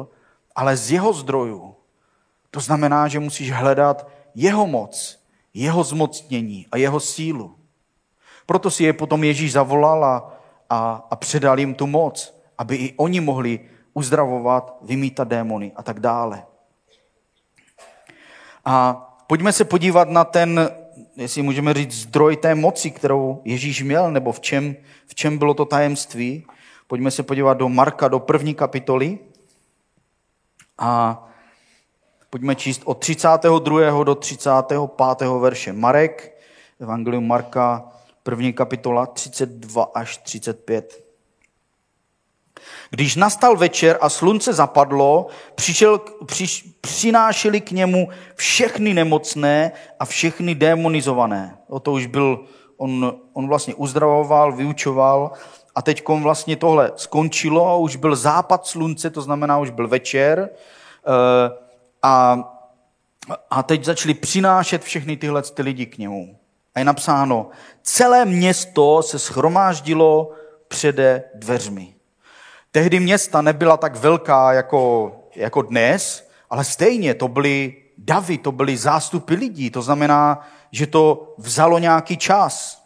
ale 0.55 0.77
z 0.77 0.91
jeho 0.91 1.13
zdrojů. 1.13 1.75
To 2.51 2.59
znamená, 2.59 3.07
že 3.07 3.19
musíš 3.19 3.51
hledat 3.51 4.07
jeho 4.35 4.67
moc, 4.67 5.19
jeho 5.53 5.83
zmocnění 5.83 6.67
a 6.71 6.77
jeho 6.77 6.99
sílu. 6.99 7.55
Proto 8.45 8.71
si 8.71 8.83
je 8.83 8.93
potom 8.93 9.23
Ježíš 9.23 9.51
zavolal 9.51 10.05
a, 10.05 10.33
a, 10.69 11.07
a 11.11 11.15
předal 11.15 11.59
jim 11.59 11.73
tu 11.73 11.87
moc, 11.87 12.41
aby 12.57 12.75
i 12.75 12.93
oni 12.97 13.21
mohli 13.21 13.59
uzdravovat, 13.93 14.77
vymítat 14.81 15.27
démony 15.27 15.71
a 15.75 15.83
tak 15.83 15.99
dále. 15.99 16.43
A 18.65 18.93
pojďme 19.27 19.53
se 19.53 19.65
podívat 19.65 20.09
na 20.09 20.23
ten, 20.23 20.69
jestli 21.15 21.41
můžeme 21.41 21.73
říct, 21.73 21.93
zdroj 21.93 22.37
té 22.37 22.55
moci, 22.55 22.91
kterou 22.91 23.41
Ježíš 23.45 23.83
měl, 23.83 24.11
nebo 24.11 24.31
v 24.31 24.39
čem, 24.39 24.75
v 25.07 25.15
čem 25.15 25.37
bylo 25.37 25.53
to 25.53 25.65
tajemství. 25.65 26.45
Pojďme 26.87 27.11
se 27.11 27.23
podívat 27.23 27.53
do 27.53 27.69
Marka, 27.69 28.07
do 28.07 28.19
první 28.19 28.55
kapitoly. 28.55 29.19
A 30.77 31.21
pojďme 32.29 32.55
číst 32.55 32.81
od 32.85 32.99
32. 32.99 34.03
do 34.03 34.15
35. 34.15 35.27
verše. 35.39 35.73
Marek, 35.73 36.37
Evangelium 36.79 37.27
Marka, 37.27 37.91
první 38.23 38.53
kapitola 38.53 39.05
32 39.05 39.83
až 39.83 40.17
35. 40.17 41.04
Když 42.95 43.15
nastal 43.15 43.55
večer 43.55 43.97
a 44.01 44.09
slunce 44.09 44.53
zapadlo, 44.53 45.27
přišel, 45.55 46.01
přiš, 46.25 46.65
přinášeli 46.81 47.61
k 47.61 47.71
němu 47.71 48.09
všechny 48.35 48.93
nemocné 48.93 49.71
a 49.99 50.05
všechny 50.05 50.55
demonizované. 50.55 51.57
O 51.67 51.79
to 51.79 51.91
už 51.91 52.05
byl, 52.05 52.45
on, 52.77 53.15
on 53.33 53.47
vlastně 53.47 53.73
uzdravoval, 53.75 54.51
vyučoval 54.51 55.31
a 55.75 55.81
teď 55.81 56.07
vlastně 56.07 56.55
tohle 56.55 56.91
skončilo, 56.95 57.79
už 57.79 57.95
byl 57.95 58.15
západ 58.15 58.67
slunce, 58.67 59.09
to 59.09 59.21
znamená, 59.21 59.59
už 59.59 59.69
byl 59.69 59.87
večer 59.87 60.49
eh, 60.49 61.51
a, 62.03 62.43
a 63.49 63.63
teď 63.63 63.83
začali 63.83 64.13
přinášet 64.13 64.83
všechny 64.83 65.17
tyhle 65.17 65.41
ty 65.41 65.61
lidi 65.61 65.85
k 65.85 65.97
němu. 65.97 66.37
A 66.75 66.79
je 66.79 66.85
napsáno, 66.85 67.49
celé 67.83 68.25
město 68.25 69.03
se 69.03 69.19
schromáždilo 69.19 70.31
přede 70.67 71.23
dveřmi. 71.33 71.94
Tehdy 72.75 72.99
města 72.99 73.41
nebyla 73.41 73.77
tak 73.77 73.95
velká 73.95 74.53
jako, 74.53 75.11
jako 75.35 75.61
dnes, 75.61 76.29
ale 76.49 76.63
stejně 76.63 77.13
to 77.13 77.27
byly 77.27 77.75
davy, 77.97 78.37
to 78.37 78.51
byly 78.51 78.77
zástupy 78.77 79.35
lidí. 79.35 79.69
To 79.69 79.81
znamená, 79.81 80.47
že 80.71 80.87
to 80.87 81.33
vzalo 81.37 81.79
nějaký 81.79 82.17
čas. 82.17 82.83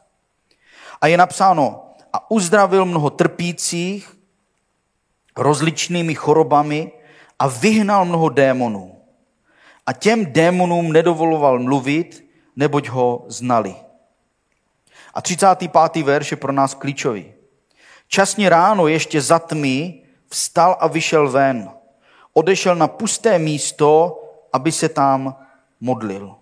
A 1.01 1.08
je 1.08 1.17
napsáno, 1.17 1.93
a 2.13 2.31
uzdravil 2.31 2.86
mnoho 2.86 3.10
trpících 3.10 4.17
rozličnými 5.38 6.15
chorobami 6.15 6.91
a 7.39 7.48
vyhnal 7.48 8.05
mnoho 8.05 8.29
démonů. 8.29 9.01
A 9.86 9.93
těm 9.93 10.25
démonům 10.25 10.91
nedovoloval 10.91 11.60
mluvit, 11.60 12.29
neboť 12.55 12.89
ho 12.89 13.25
znali. 13.27 13.75
A 15.13 15.22
35. 15.22 16.03
verš 16.03 16.31
je 16.31 16.38
pro 16.38 16.51
nás 16.51 16.74
klíčový. 16.74 17.38
Časně 18.12 18.50
ráno 18.50 18.88
ještě 18.88 19.22
za 19.22 19.39
tmy 19.39 20.01
vstal 20.30 20.78
a 20.80 20.88
vyšel 20.88 21.30
ven. 21.30 21.72
Odešel 22.34 22.75
na 22.75 22.88
pusté 22.88 23.39
místo, 23.39 24.22
aby 24.54 24.72
se 24.72 24.89
tam 24.89 25.36
modlil. 25.80 26.36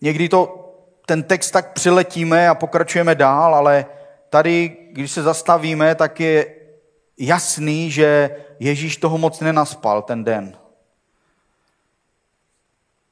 Někdy 0.00 0.28
to, 0.28 0.72
ten 1.06 1.22
text 1.22 1.50
tak 1.50 1.72
přiletíme 1.72 2.48
a 2.48 2.54
pokračujeme 2.54 3.14
dál, 3.14 3.54
ale 3.54 3.86
tady, 4.30 4.76
když 4.92 5.10
se 5.10 5.22
zastavíme, 5.22 5.94
tak 5.94 6.20
je 6.20 6.54
jasný, 7.18 7.90
že 7.90 8.36
Ježíš 8.58 8.96
toho 8.96 9.18
moc 9.18 9.40
nenaspal 9.40 10.02
ten 10.02 10.24
den. 10.24 10.56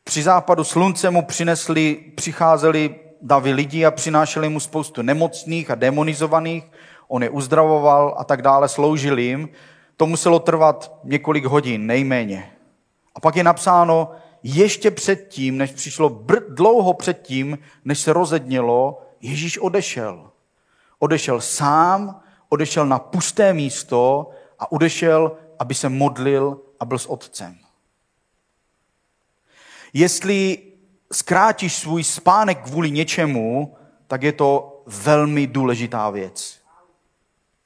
Při 0.05 0.23
západu 0.23 0.65
slunce 0.65 1.11
mu 1.11 1.23
přinesli, 1.23 1.95
přicházeli 2.17 3.08
davy 3.23 3.53
lidí 3.53 3.87
a 3.87 3.91
přinášeli 3.91 4.49
mu 4.49 4.61
spoustu 4.61 5.03
nemocných 5.03 5.71
a 5.71 5.75
demonizovaných. 5.75 6.65
On 7.09 7.23
je 7.23 7.31
uzdravoval 7.31 8.15
a 8.19 8.25
tak 8.25 8.43
dále, 8.43 8.69
sloužil 8.69 9.19
jim. 9.19 9.49
To 9.97 10.07
muselo 10.07 10.39
trvat 10.39 10.99
několik 11.05 11.45
hodin, 11.45 11.87
nejméně. 11.87 12.53
A 13.15 13.21
pak 13.21 13.37
je 13.37 13.45
napsáno, 13.45 14.11
ještě 14.43 14.91
předtím, 14.91 15.57
než 15.57 15.71
přišlo 15.71 16.09
br- 16.09 16.55
dlouho 16.55 16.95
předtím, 16.95 17.59
než 17.85 17.99
se 17.99 18.13
rozednělo, 18.13 19.03
Ježíš 19.21 19.59
odešel. 19.59 20.31
Odešel 20.99 21.41
sám, 21.41 22.21
odešel 22.49 22.87
na 22.87 22.99
pusté 22.99 23.53
místo 23.53 24.31
a 24.59 24.73
odešel, 24.73 25.37
aby 25.59 25.75
se 25.75 25.89
modlil 25.89 26.61
a 26.81 26.85
byl 26.85 26.99
s 26.99 27.07
otcem. 27.07 27.59
Jestli 29.93 30.59
zkrátíš 31.13 31.77
svůj 31.77 32.05
spánek 32.05 32.59
kvůli 32.63 32.91
něčemu, 32.91 33.77
tak 34.07 34.23
je 34.23 34.33
to 34.33 34.83
velmi 34.87 35.47
důležitá 35.47 36.11
věc. 36.11 36.59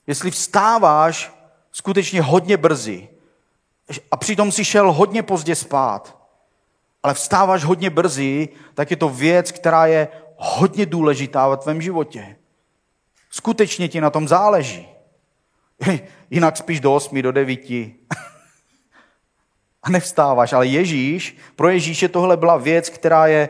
Jestli 0.06 0.30
vstáváš 0.30 1.32
skutečně 1.72 2.22
hodně 2.22 2.56
brzy 2.56 3.08
a 4.10 4.16
přitom 4.16 4.52
si 4.52 4.64
šel 4.64 4.92
hodně 4.92 5.22
pozdě 5.22 5.54
spát, 5.54 6.18
ale 7.02 7.14
vstáváš 7.14 7.64
hodně 7.64 7.90
brzy, 7.90 8.48
tak 8.74 8.90
je 8.90 8.96
to 8.96 9.08
věc, 9.08 9.52
která 9.52 9.86
je 9.86 10.08
hodně 10.36 10.86
důležitá 10.86 11.48
ve 11.48 11.56
tvém 11.56 11.82
životě. 11.82 12.36
Skutečně 13.30 13.88
ti 13.88 14.00
na 14.00 14.10
tom 14.10 14.28
záleží. 14.28 14.88
Jinak 16.30 16.56
spíš 16.56 16.80
do 16.80 16.94
8, 16.94 17.22
do 17.22 17.32
9 17.32 17.60
a 19.82 19.90
nevstáváš. 19.90 20.52
Ale 20.52 20.66
Ježíš, 20.66 21.36
pro 21.56 21.68
Ježíše 21.68 22.08
tohle 22.08 22.36
byla 22.36 22.56
věc, 22.56 22.88
která 22.88 23.26
je, 23.26 23.48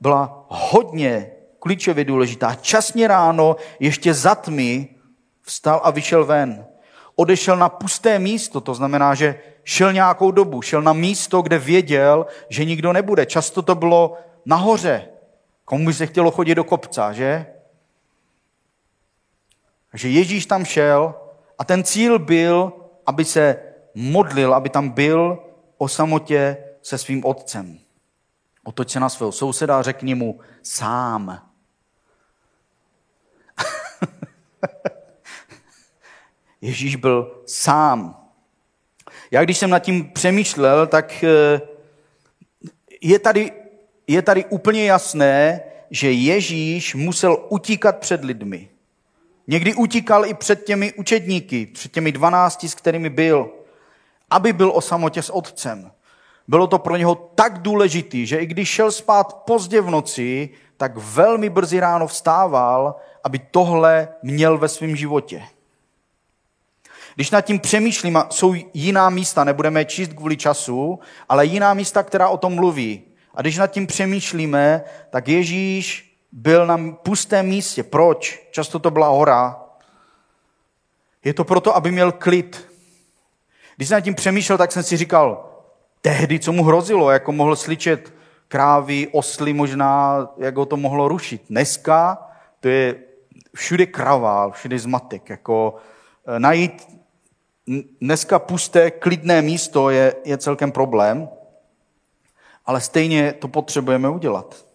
byla 0.00 0.46
hodně 0.48 1.30
klíčově 1.58 2.04
důležitá. 2.04 2.54
Časně 2.54 3.08
ráno, 3.08 3.56
ještě 3.80 4.14
za 4.14 4.34
tmy, 4.34 4.88
vstal 5.42 5.80
a 5.84 5.90
vyšel 5.90 6.24
ven. 6.24 6.66
Odešel 7.16 7.56
na 7.56 7.68
pusté 7.68 8.18
místo, 8.18 8.60
to 8.60 8.74
znamená, 8.74 9.14
že 9.14 9.40
šel 9.64 9.92
nějakou 9.92 10.30
dobu, 10.30 10.62
šel 10.62 10.82
na 10.82 10.92
místo, 10.92 11.42
kde 11.42 11.58
věděl, 11.58 12.26
že 12.48 12.64
nikdo 12.64 12.92
nebude. 12.92 13.26
Často 13.26 13.62
to 13.62 13.74
bylo 13.74 14.18
nahoře. 14.46 15.08
Komu 15.64 15.86
by 15.86 15.94
se 15.94 16.06
chtělo 16.06 16.30
chodit 16.30 16.54
do 16.54 16.64
kopca, 16.64 17.12
že? 17.12 17.46
Takže 19.90 20.08
Ježíš 20.08 20.46
tam 20.46 20.64
šel 20.64 21.14
a 21.58 21.64
ten 21.64 21.84
cíl 21.84 22.18
byl, 22.18 22.72
aby 23.06 23.24
se 23.24 23.58
modlil, 23.94 24.54
aby 24.54 24.68
tam 24.68 24.88
byl 24.88 25.38
o 25.78 25.88
samotě 25.88 26.56
se 26.82 26.98
svým 26.98 27.24
otcem. 27.24 27.78
Otoč 28.64 28.90
se 28.90 29.00
na 29.00 29.08
svého 29.08 29.32
souseda 29.32 29.78
a 29.78 29.82
řekni 29.82 30.14
mu 30.14 30.40
sám. 30.62 31.50
Ježíš 36.60 36.96
byl 36.96 37.42
sám. 37.46 38.26
Já 39.30 39.44
když 39.44 39.58
jsem 39.58 39.70
nad 39.70 39.78
tím 39.78 40.10
přemýšlel, 40.12 40.86
tak 40.86 41.24
eh, 41.24 41.60
je 43.00 43.18
tady, 43.18 43.52
je 44.06 44.22
tady 44.22 44.44
úplně 44.44 44.84
jasné, 44.84 45.60
že 45.90 46.12
Ježíš 46.12 46.94
musel 46.94 47.46
utíkat 47.48 47.98
před 47.98 48.24
lidmi. 48.24 48.68
Někdy 49.46 49.74
utíkal 49.74 50.26
i 50.26 50.34
před 50.34 50.64
těmi 50.64 50.92
učedníky, 50.92 51.66
před 51.66 51.92
těmi 51.92 52.12
dvanácti, 52.12 52.68
s 52.68 52.74
kterými 52.74 53.10
byl 53.10 53.50
aby 54.30 54.52
byl 54.52 54.70
o 54.74 54.80
samotě 54.80 55.22
s 55.22 55.34
otcem. 55.34 55.92
Bylo 56.48 56.66
to 56.66 56.78
pro 56.78 56.96
něho 56.96 57.14
tak 57.14 57.58
důležitý, 57.58 58.26
že 58.26 58.36
i 58.36 58.46
když 58.46 58.68
šel 58.68 58.92
spát 58.92 59.34
pozdě 59.34 59.80
v 59.80 59.90
noci, 59.90 60.48
tak 60.76 60.96
velmi 60.96 61.50
brzy 61.50 61.80
ráno 61.80 62.06
vstával, 62.06 62.94
aby 63.24 63.38
tohle 63.38 64.08
měl 64.22 64.58
ve 64.58 64.68
svém 64.68 64.96
životě. 64.96 65.42
Když 67.14 67.30
nad 67.30 67.40
tím 67.40 67.60
přemýšlím, 67.60 68.18
jsou 68.30 68.54
jiná 68.74 69.10
místa, 69.10 69.44
nebudeme 69.44 69.84
číst 69.84 70.12
kvůli 70.12 70.36
času, 70.36 70.98
ale 71.28 71.46
jiná 71.46 71.74
místa, 71.74 72.02
která 72.02 72.28
o 72.28 72.36
tom 72.36 72.54
mluví. 72.54 73.02
A 73.34 73.40
když 73.40 73.56
nad 73.56 73.66
tím 73.66 73.86
přemýšlíme, 73.86 74.84
tak 75.10 75.28
Ježíš 75.28 76.16
byl 76.32 76.66
na 76.66 76.78
pustém 77.02 77.46
místě. 77.46 77.82
Proč? 77.82 78.48
Často 78.50 78.78
to 78.78 78.90
byla 78.90 79.08
hora. 79.08 79.60
Je 81.24 81.34
to 81.34 81.44
proto, 81.44 81.76
aby 81.76 81.90
měl 81.90 82.12
klid, 82.12 82.68
když 83.76 83.88
jsem 83.88 83.96
nad 83.96 84.00
tím 84.00 84.14
přemýšlel, 84.14 84.58
tak 84.58 84.72
jsem 84.72 84.82
si 84.82 84.96
říkal, 84.96 85.52
tehdy, 86.00 86.38
co 86.38 86.52
mu 86.52 86.64
hrozilo, 86.64 87.10
jako 87.10 87.32
mohl 87.32 87.56
slyšet 87.56 88.14
krávy, 88.48 89.08
osly 89.12 89.52
možná, 89.52 90.28
jak 90.36 90.56
ho 90.56 90.66
to 90.66 90.76
mohlo 90.76 91.08
rušit. 91.08 91.42
Dneska 91.50 92.18
to 92.60 92.68
je 92.68 92.94
všude 93.54 93.86
kravál, 93.86 94.52
všude 94.52 94.78
zmatek. 94.78 95.30
Jako 95.30 95.74
e, 96.26 96.40
najít 96.40 96.88
dneska 98.00 98.38
pusté, 98.38 98.90
klidné 98.90 99.42
místo 99.42 99.90
je, 99.90 100.14
je 100.24 100.38
celkem 100.38 100.72
problém, 100.72 101.28
ale 102.66 102.80
stejně 102.80 103.32
to 103.32 103.48
potřebujeme 103.48 104.08
udělat. 104.08 104.66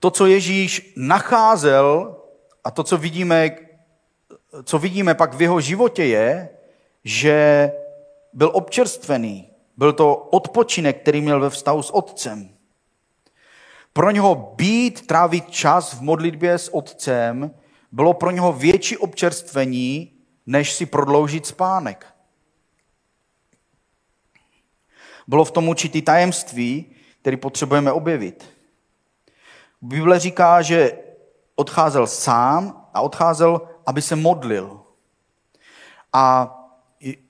To, 0.00 0.10
co 0.10 0.26
Ježíš 0.26 0.92
nacházel 0.96 2.16
a 2.64 2.70
to, 2.70 2.84
co 2.84 2.98
vidíme 2.98 3.50
co 4.64 4.78
vidíme 4.78 5.14
pak 5.14 5.34
v 5.34 5.42
jeho 5.42 5.60
životě 5.60 6.04
je, 6.04 6.48
že 7.04 7.70
byl 8.32 8.50
občerstvený. 8.54 9.48
Byl 9.76 9.92
to 9.92 10.16
odpočinek, 10.16 11.02
který 11.02 11.20
měl 11.20 11.40
ve 11.40 11.50
vztahu 11.50 11.82
s 11.82 11.94
otcem. 11.94 12.48
Pro 13.92 14.10
něho 14.10 14.34
být, 14.56 15.06
trávit 15.06 15.50
čas 15.50 15.94
v 15.94 16.00
modlitbě 16.00 16.58
s 16.58 16.74
otcem, 16.74 17.54
bylo 17.92 18.14
pro 18.14 18.30
něho 18.30 18.52
větší 18.52 18.96
občerstvení, 18.96 20.12
než 20.46 20.72
si 20.72 20.86
prodloužit 20.86 21.46
spánek. 21.46 22.06
Bylo 25.26 25.44
v 25.44 25.50
tom 25.50 25.68
určitý 25.68 26.02
tajemství, 26.02 26.94
který 27.20 27.36
potřebujeme 27.36 27.92
objevit. 27.92 28.48
Bible 29.82 30.18
říká, 30.18 30.62
že 30.62 30.98
odcházel 31.54 32.06
sám 32.06 32.88
a 32.94 33.00
odcházel 33.00 33.71
aby 33.86 34.02
se 34.02 34.16
modlil. 34.16 34.80
A 36.12 36.54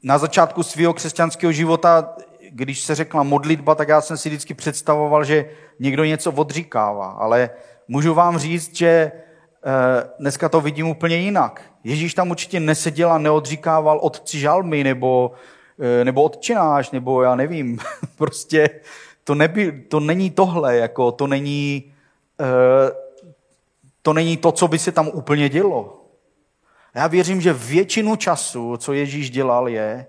na 0.03 0.19
začátku 0.19 0.63
svého 0.63 0.95
křesťanského 0.95 1.53
života, 1.53 2.17
když 2.51 2.81
se 2.81 2.95
řekla 2.95 3.23
modlitba, 3.23 3.75
tak 3.75 3.89
já 3.89 4.01
jsem 4.01 4.17
si 4.17 4.29
vždycky 4.29 4.55
představoval, 4.55 5.25
že 5.25 5.51
někdo 5.79 6.05
něco 6.05 6.33
odříkává. 6.33 7.11
Ale 7.11 7.51
můžu 7.89 8.15
vám 8.15 8.39
říct, 8.39 8.77
že 8.77 8.87
eh, 8.87 9.13
dneska 10.19 10.49
to 10.49 10.61
vidím 10.61 10.89
úplně 10.89 11.17
jinak. 11.17 11.63
Ježíš 11.85 12.15
tam 12.15 12.31
určitě 12.31 12.61
neseděl 12.61 13.13
a 13.13 13.19
neodříkával 13.19 13.99
otci 13.99 14.39
žalmy 14.39 14.85
nebo, 14.85 15.33
eh, 15.81 16.05
nebo 16.05 16.23
odčináš, 16.23 16.91
nebo 16.91 17.23
já 17.23 17.35
nevím. 17.35 17.79
prostě 18.17 18.71
to, 19.25 19.35
nebyl, 19.35 19.73
to 19.89 20.01
není 20.01 20.31
tohle, 20.31 20.77
jako 20.77 21.13
to 21.13 21.27
není, 21.27 21.93
eh, 22.41 22.93
to 24.03 24.13
není 24.13 24.37
to, 24.37 24.53
co 24.53 24.69
by 24.69 24.79
se 24.79 24.93
tam 24.93 25.09
úplně 25.09 25.49
dělo. 25.49 26.02
Já 26.95 27.07
věřím, 27.07 27.41
že 27.41 27.53
většinu 27.53 28.17
času, 28.17 28.77
co 28.77 28.93
Ježíš 28.93 29.31
dělal, 29.31 29.69
je, 29.69 30.07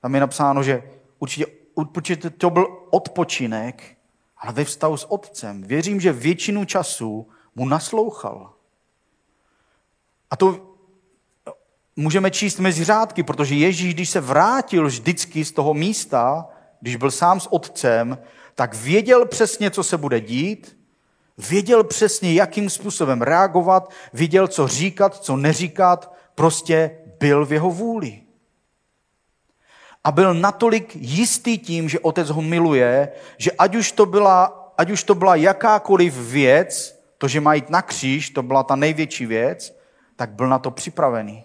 tam 0.00 0.14
je 0.14 0.20
napsáno, 0.20 0.62
že 0.62 0.82
určitě, 1.18 1.46
určitě 1.74 2.30
to 2.30 2.50
byl 2.50 2.66
odpočinek, 2.90 3.96
ale 4.36 4.52
ve 4.52 4.64
vztahu 4.64 4.96
s 4.96 5.12
otcem. 5.12 5.62
Věřím, 5.62 6.00
že 6.00 6.12
většinu 6.12 6.64
času 6.64 7.28
mu 7.54 7.68
naslouchal. 7.68 8.52
A 10.30 10.36
to 10.36 10.76
můžeme 11.96 12.30
číst 12.30 12.58
mezi 12.58 12.84
řádky, 12.84 13.22
protože 13.22 13.54
Ježíš, 13.54 13.94
když 13.94 14.10
se 14.10 14.20
vrátil 14.20 14.86
vždycky 14.86 15.44
z 15.44 15.52
toho 15.52 15.74
místa, 15.74 16.48
když 16.80 16.96
byl 16.96 17.10
sám 17.10 17.40
s 17.40 17.52
otcem, 17.52 18.18
tak 18.54 18.74
věděl 18.74 19.26
přesně, 19.26 19.70
co 19.70 19.84
se 19.84 19.96
bude 19.96 20.20
dít, 20.20 20.81
věděl 21.38 21.84
přesně, 21.84 22.34
jakým 22.34 22.70
způsobem 22.70 23.22
reagovat, 23.22 23.90
věděl, 24.12 24.48
co 24.48 24.68
říkat, 24.68 25.16
co 25.16 25.36
neříkat, 25.36 26.14
prostě 26.34 26.98
byl 27.18 27.46
v 27.46 27.52
jeho 27.52 27.70
vůli. 27.70 28.22
A 30.04 30.12
byl 30.12 30.34
natolik 30.34 30.96
jistý 30.96 31.58
tím, 31.58 31.88
že 31.88 32.00
otec 32.00 32.30
ho 32.30 32.42
miluje, 32.42 33.12
že 33.36 33.50
ať 33.52 33.74
už 33.74 33.92
to 33.92 34.06
byla, 34.06 34.72
ať 34.78 34.90
už 34.90 35.04
to 35.04 35.14
byla 35.14 35.36
jakákoliv 35.36 36.14
věc, 36.16 37.02
to, 37.18 37.28
že 37.28 37.40
má 37.40 37.54
jít 37.54 37.70
na 37.70 37.82
kříž, 37.82 38.30
to 38.30 38.42
byla 38.42 38.62
ta 38.62 38.76
největší 38.76 39.26
věc, 39.26 39.78
tak 40.16 40.30
byl 40.30 40.48
na 40.48 40.58
to 40.58 40.70
připravený. 40.70 41.44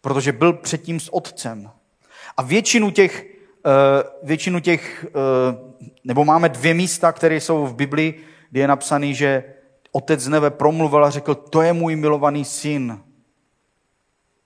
Protože 0.00 0.32
byl 0.32 0.52
předtím 0.52 1.00
s 1.00 1.14
otcem. 1.14 1.70
A 2.36 2.42
většinu 2.42 2.90
těch, 2.90 3.26
eh, 3.66 3.70
většinu 4.22 4.60
těch 4.60 5.06
eh, 5.08 5.71
nebo 6.04 6.24
máme 6.24 6.48
dvě 6.48 6.74
místa, 6.74 7.12
které 7.12 7.36
jsou 7.36 7.66
v 7.66 7.74
Biblii, 7.74 8.24
kde 8.50 8.60
je 8.60 8.68
napsaný, 8.68 9.14
že 9.14 9.44
otec 9.92 10.20
z 10.20 10.28
nebe 10.28 10.50
promluvil 10.50 11.04
a 11.04 11.10
řekl, 11.10 11.34
to 11.34 11.62
je 11.62 11.72
můj 11.72 11.96
milovaný 11.96 12.44
syn, 12.44 13.00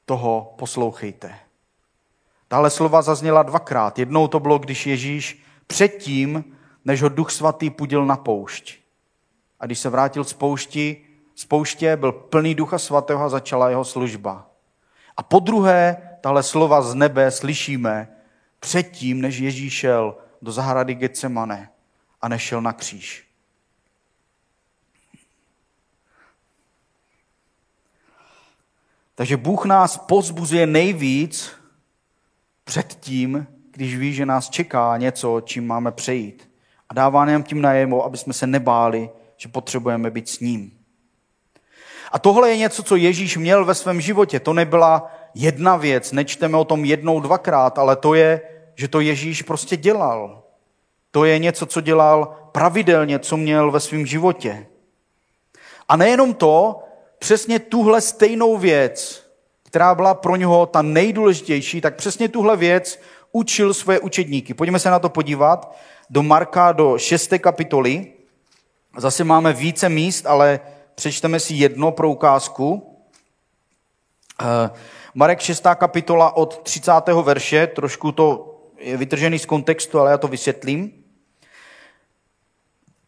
toho 0.04 0.54
poslouchejte. 0.58 1.34
Tahle 2.48 2.70
slova 2.70 3.02
zazněla 3.02 3.42
dvakrát. 3.42 3.98
Jednou 3.98 4.28
to 4.28 4.40
bylo, 4.40 4.58
když 4.58 4.86
Ježíš 4.86 5.42
předtím, 5.66 6.44
než 6.84 7.02
ho 7.02 7.08
Duch 7.08 7.30
Svatý 7.30 7.70
pudil 7.70 8.06
na 8.06 8.16
poušť. 8.16 8.74
A 9.60 9.66
když 9.66 9.78
se 9.78 9.88
vrátil 9.90 10.24
z 10.24 10.32
poušti, 10.32 10.96
z 11.34 11.44
pouště 11.44 11.96
byl 11.96 12.12
plný 12.12 12.54
Ducha 12.54 12.78
Svatého 12.78 13.24
a 13.24 13.28
začala 13.28 13.70
jeho 13.70 13.84
služba. 13.84 14.50
A 15.16 15.22
po 15.22 15.38
druhé, 15.38 15.96
tahle 16.20 16.42
slova 16.42 16.82
z 16.82 16.94
nebe 16.94 17.30
slyšíme 17.30 18.08
předtím, 18.60 19.20
než 19.20 19.38
Ježíš 19.38 19.72
šel 19.72 20.14
do 20.42 20.52
zahrady 20.52 20.94
Getsemane 20.94 21.70
a 22.22 22.28
nešel 22.28 22.62
na 22.62 22.72
kříž. 22.72 23.26
Takže 29.14 29.36
Bůh 29.36 29.64
nás 29.64 29.96
pozbuzuje 29.96 30.66
nejvíc 30.66 31.52
předtím, 32.64 33.46
když 33.70 33.96
ví, 33.96 34.14
že 34.14 34.26
nás 34.26 34.50
čeká 34.50 34.96
něco, 34.96 35.40
čím 35.40 35.66
máme 35.66 35.92
přejít. 35.92 36.50
A 36.88 36.94
dává 36.94 37.24
nám 37.24 37.42
tím 37.42 37.62
najemo, 37.62 38.04
aby 38.04 38.18
jsme 38.18 38.32
se 38.32 38.46
nebáli, 38.46 39.10
že 39.36 39.48
potřebujeme 39.48 40.10
být 40.10 40.28
s 40.28 40.40
ním. 40.40 40.78
A 42.12 42.18
tohle 42.18 42.50
je 42.50 42.56
něco, 42.56 42.82
co 42.82 42.96
Ježíš 42.96 43.36
měl 43.36 43.64
ve 43.64 43.74
svém 43.74 44.00
životě. 44.00 44.40
To 44.40 44.52
nebyla 44.52 45.10
jedna 45.34 45.76
věc, 45.76 46.12
nečteme 46.12 46.56
o 46.56 46.64
tom 46.64 46.84
jednou, 46.84 47.20
dvakrát, 47.20 47.78
ale 47.78 47.96
to 47.96 48.14
je, 48.14 48.40
že 48.76 48.88
to 48.88 49.00
Ježíš 49.00 49.42
prostě 49.42 49.76
dělal. 49.76 50.42
To 51.10 51.24
je 51.24 51.38
něco, 51.38 51.66
co 51.66 51.80
dělal 51.80 52.36
pravidelně, 52.52 53.18
co 53.18 53.36
měl 53.36 53.70
ve 53.70 53.80
svém 53.80 54.06
životě. 54.06 54.66
A 55.88 55.96
nejenom 55.96 56.34
to, 56.34 56.82
přesně 57.18 57.58
tuhle 57.58 58.00
stejnou 58.00 58.56
věc, 58.56 59.26
která 59.62 59.94
byla 59.94 60.14
pro 60.14 60.36
něho 60.36 60.66
ta 60.66 60.82
nejdůležitější, 60.82 61.80
tak 61.80 61.96
přesně 61.96 62.28
tuhle 62.28 62.56
věc 62.56 63.00
učil 63.32 63.74
svoje 63.74 64.00
učedníky. 64.00 64.54
Pojďme 64.54 64.78
se 64.78 64.90
na 64.90 64.98
to 64.98 65.08
podívat 65.08 65.76
do 66.10 66.22
Marka, 66.22 66.72
do 66.72 66.98
6. 66.98 67.32
kapitoly. 67.38 68.12
Zase 68.96 69.24
máme 69.24 69.52
více 69.52 69.88
míst, 69.88 70.26
ale 70.26 70.60
přečteme 70.94 71.40
si 71.40 71.54
jedno 71.54 71.92
pro 71.92 72.10
ukázku. 72.10 72.96
Eh, 74.40 74.70
Marek 75.14 75.40
6. 75.40 75.74
kapitola 75.74 76.36
od 76.36 76.62
30. 76.62 77.22
verše, 77.22 77.66
trošku 77.66 78.12
to 78.12 78.55
je 78.78 78.96
vytržený 78.96 79.38
z 79.38 79.46
kontextu, 79.46 80.00
ale 80.00 80.10
já 80.10 80.18
to 80.18 80.28
vysvětlím. 80.28 80.92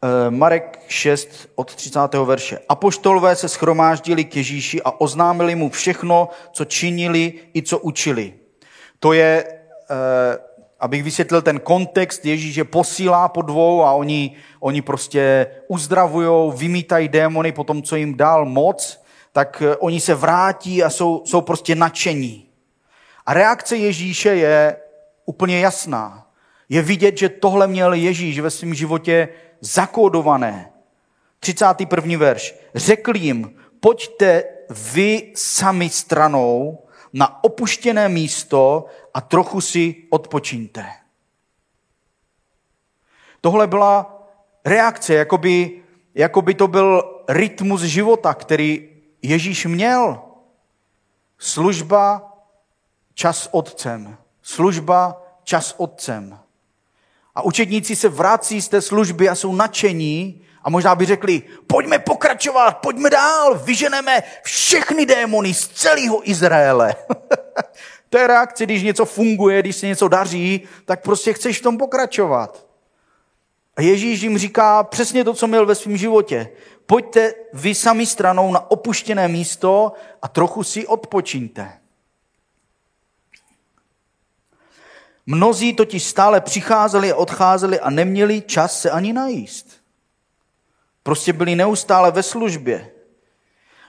Eh, 0.02 0.30
Marek 0.30 0.84
6 0.88 1.48
od 1.54 1.74
30. 1.74 2.24
verše. 2.24 2.58
Apoštolové 2.68 3.36
se 3.36 3.48
schromáždili 3.48 4.24
k 4.24 4.36
Ježíši 4.36 4.82
a 4.82 5.00
oznámili 5.00 5.54
mu 5.54 5.70
všechno, 5.70 6.28
co 6.52 6.64
činili 6.64 7.32
i 7.54 7.62
co 7.62 7.78
učili. 7.78 8.34
To 8.98 9.12
je, 9.12 9.44
eh, 9.90 10.38
abych 10.80 11.02
vysvětlil 11.02 11.42
ten 11.42 11.60
kontext, 11.60 12.24
Ježíš 12.24 12.56
je 12.56 12.64
posílá 12.64 13.28
po 13.28 13.42
dvou 13.42 13.82
a 13.82 13.92
oni, 13.92 14.36
oni 14.60 14.82
prostě 14.82 15.46
uzdravují, 15.68 16.52
vymítají 16.56 17.08
démony 17.08 17.52
po 17.52 17.64
tom, 17.64 17.82
co 17.82 17.96
jim 17.96 18.16
dal 18.16 18.44
moc, 18.44 19.02
tak 19.32 19.62
eh, 19.66 19.76
oni 19.76 20.00
se 20.00 20.14
vrátí 20.14 20.82
a 20.82 20.90
jsou, 20.90 21.22
jsou 21.26 21.40
prostě 21.40 21.74
nadšení. 21.74 22.44
A 23.26 23.34
reakce 23.34 23.76
Ježíše 23.76 24.28
je 24.28 24.76
úplně 25.28 25.60
jasná. 25.60 26.30
Je 26.68 26.82
vidět, 26.82 27.18
že 27.18 27.28
tohle 27.28 27.66
měl 27.66 27.92
Ježíš 27.92 28.40
ve 28.40 28.50
svém 28.50 28.74
životě 28.74 29.28
zakódované. 29.60 30.72
31. 31.40 32.18
verš. 32.18 32.54
Řekl 32.74 33.16
jim, 33.16 33.56
pojďte 33.80 34.44
vy 34.70 35.32
sami 35.34 35.88
stranou 35.88 36.78
na 37.12 37.44
opuštěné 37.44 38.08
místo 38.08 38.86
a 39.14 39.20
trochu 39.20 39.60
si 39.60 39.96
odpočíňte. 40.10 40.86
Tohle 43.40 43.66
byla 43.66 44.24
reakce, 44.64 45.14
jako 45.14 45.38
by, 45.38 45.82
jako 46.14 46.42
by 46.42 46.54
to 46.54 46.68
byl 46.68 47.02
rytmus 47.28 47.80
života, 47.80 48.34
který 48.34 48.88
Ježíš 49.22 49.66
měl. 49.66 50.22
Služba, 51.38 52.32
čas 53.14 53.48
otcem. 53.52 54.16
Služba, 54.48 55.22
čas 55.44 55.74
otcem. 55.76 56.38
A 57.34 57.42
učedníci 57.42 57.96
se 57.96 58.08
vrací 58.08 58.62
z 58.62 58.68
té 58.68 58.82
služby 58.82 59.28
a 59.28 59.34
jsou 59.34 59.54
nadšení 59.54 60.42
a 60.62 60.70
možná 60.70 60.94
by 60.94 61.06
řekli, 61.06 61.42
pojďme 61.66 61.98
pokračovat, 61.98 62.72
pojďme 62.72 63.10
dál, 63.10 63.58
vyženeme 63.58 64.22
všechny 64.42 65.06
démony 65.06 65.54
z 65.54 65.68
celého 65.68 66.30
Izraele. 66.30 66.94
to 68.10 68.18
je 68.18 68.26
reakce, 68.26 68.64
když 68.64 68.82
něco 68.82 69.04
funguje, 69.04 69.62
když 69.62 69.76
se 69.76 69.86
něco 69.86 70.08
daří, 70.08 70.68
tak 70.84 71.02
prostě 71.02 71.32
chceš 71.32 71.58
v 71.58 71.62
tom 71.62 71.78
pokračovat. 71.78 72.66
A 73.76 73.82
Ježíš 73.82 74.20
jim 74.20 74.38
říká 74.38 74.82
přesně 74.82 75.24
to, 75.24 75.34
co 75.34 75.46
měl 75.46 75.66
ve 75.66 75.74
svém 75.74 75.96
životě. 75.96 76.48
Pojďte 76.86 77.34
vy 77.52 77.74
sami 77.74 78.06
stranou 78.06 78.52
na 78.52 78.70
opuštěné 78.70 79.28
místo 79.28 79.92
a 80.22 80.28
trochu 80.28 80.62
si 80.62 80.86
odpočíňte. 80.86 81.72
Mnozí 85.30 85.72
totiž 85.72 86.04
stále 86.04 86.40
přicházeli 86.40 87.12
a 87.12 87.16
odcházeli 87.16 87.80
a 87.80 87.90
neměli 87.90 88.40
čas 88.40 88.80
se 88.80 88.90
ani 88.90 89.12
najíst. 89.12 89.80
Prostě 91.02 91.32
byli 91.32 91.56
neustále 91.56 92.10
ve 92.10 92.22
službě. 92.22 92.90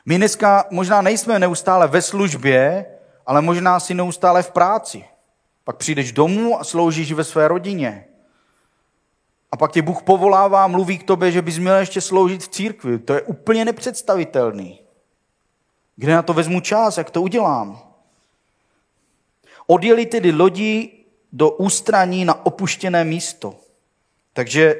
My 0.06 0.18
dneska 0.18 0.66
možná 0.72 1.02
nejsme 1.02 1.40
neustále 1.40 1.88
ve 1.88 2.02
službě, 2.02 2.86
ale 3.26 3.42
možná 3.42 3.80
si 3.80 3.94
neustále 3.94 4.44
v 4.44 4.52
práci. 4.52 5.06
Pak 5.64 5.78
přijdeš 5.78 6.12
domů 6.12 6.60
a 6.60 6.64
sloužíš 6.64 7.12
ve 7.12 7.24
své 7.24 7.48
rodině. 7.48 8.06
A 9.52 9.58
pak 9.58 9.72
tě 9.72 9.82
Bůh 9.82 10.04
povolává, 10.04 10.68
mluví 10.68 10.98
k 10.98 11.08
tobě, 11.08 11.32
že 11.32 11.42
bys 11.42 11.58
měl 11.58 11.76
ještě 11.76 12.02
sloužit 12.02 12.44
v 12.44 12.48
církvi. 12.48 13.00
To 13.00 13.14
je 13.14 13.22
úplně 13.22 13.66
nepředstavitelný. 13.66 14.80
Kde 15.96 16.14
na 16.14 16.22
to 16.22 16.34
vezmu 16.34 16.60
čas, 16.60 16.98
jak 16.98 17.12
to 17.12 17.22
udělám? 17.22 17.80
Odjeli 19.68 20.06
tedy 20.06 20.32
lodi 20.32 20.99
do 21.32 21.50
ústraní 21.50 22.26
na 22.26 22.46
opuštěné 22.46 23.04
místo. 23.04 23.56
Takže 24.34 24.76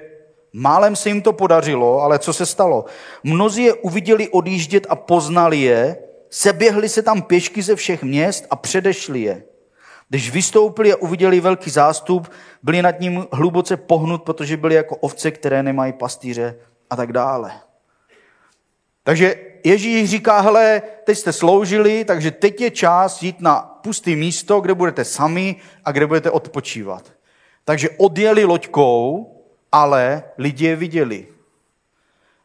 málem 0.54 0.96
se 0.96 1.10
jim 1.10 1.22
to 1.22 1.34
podařilo, 1.34 2.02
ale 2.02 2.20
co 2.20 2.34
se 2.34 2.46
stalo? 2.46 2.86
Mnozí 3.24 3.64
je 3.64 3.74
uviděli 3.74 4.30
odjíždět 4.30 4.88
a 4.90 4.96
poznali 4.96 5.58
je, 5.58 5.98
seběhli 6.30 6.90
se 6.90 7.02
tam 7.02 7.22
pěšky 7.22 7.62
ze 7.62 7.76
všech 7.76 8.04
měst 8.04 8.48
a 8.50 8.56
předešli 8.56 9.22
je. 9.22 9.44
Když 10.10 10.32
vystoupili 10.32 10.94
a 10.94 10.96
uviděli 10.96 11.40
velký 11.40 11.70
zástup, 11.70 12.32
byli 12.64 12.82
nad 12.82 13.00
ním 13.00 13.28
hluboce 13.32 13.78
pohnut, 13.78 14.24
protože 14.24 14.58
byli 14.58 14.76
jako 14.76 14.96
ovce, 14.96 15.32
které 15.32 15.64
nemají 15.64 15.94
pastýře 15.94 16.56
a 16.90 16.96
tak 16.96 17.14
dále. 17.14 17.52
Takže 19.04 19.49
Ježíš 19.64 20.10
říká, 20.10 20.40
hele, 20.40 20.82
teď 21.04 21.18
jste 21.18 21.34
sloužili, 21.34 22.06
takže 22.06 22.32
teď 22.32 22.62
je 22.62 22.72
čas 22.72 23.24
jít 23.24 23.42
na 23.42 23.80
pusté 23.84 24.16
místo, 24.16 24.62
kde 24.62 24.74
budete 24.74 25.06
sami 25.06 25.56
a 25.86 25.92
kde 25.92 26.08
budete 26.08 26.32
odpočívat. 26.32 27.12
Takže 27.66 27.90
odjeli 27.90 28.46
loďkou, 28.46 29.28
ale 29.72 30.24
lidi 30.38 30.66
je 30.66 30.76
viděli. 30.76 31.28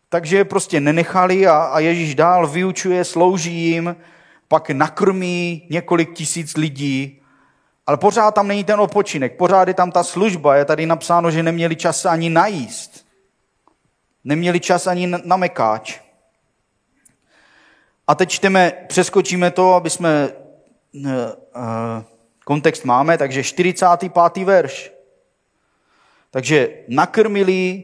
Takže 0.09 0.37
je 0.37 0.45
prostě 0.45 0.81
nenechali 0.81 1.47
a, 1.47 1.57
a 1.57 1.79
Ježíš 1.79 2.15
dál 2.15 2.47
vyučuje, 2.47 3.05
slouží 3.05 3.55
jim, 3.55 3.97
pak 4.49 4.71
nakrmí 4.71 5.67
několik 5.71 6.13
tisíc 6.13 6.57
lidí, 6.57 7.21
ale 7.87 7.97
pořád 7.97 8.35
tam 8.35 8.49
není 8.49 8.65
ten 8.65 8.81
odpočinek, 8.81 9.37
pořád 9.37 9.69
je 9.69 9.75
tam 9.75 9.91
ta 9.91 10.03
služba, 10.03 10.57
je 10.57 10.65
tady 10.65 10.87
napsáno, 10.87 11.31
že 11.31 11.43
neměli 11.43 11.77
čas 11.77 12.05
ani 12.05 12.31
najíst. 12.31 13.07
Neměli 14.25 14.61
čas 14.61 14.87
ani 14.87 15.07
na 15.07 15.37
mekáč. 15.37 16.04
A 18.07 18.15
teď 18.15 18.29
čteme, 18.29 18.73
přeskočíme 18.89 19.51
to, 19.51 19.75
aby 19.75 19.91
jsme 19.91 20.29
uh, 20.93 21.13
kontext 22.45 22.85
máme, 22.85 23.19
takže 23.19 23.43
45. 23.43 24.45
verš. 24.45 24.93
Takže 26.31 26.69
nakrmili 26.89 27.83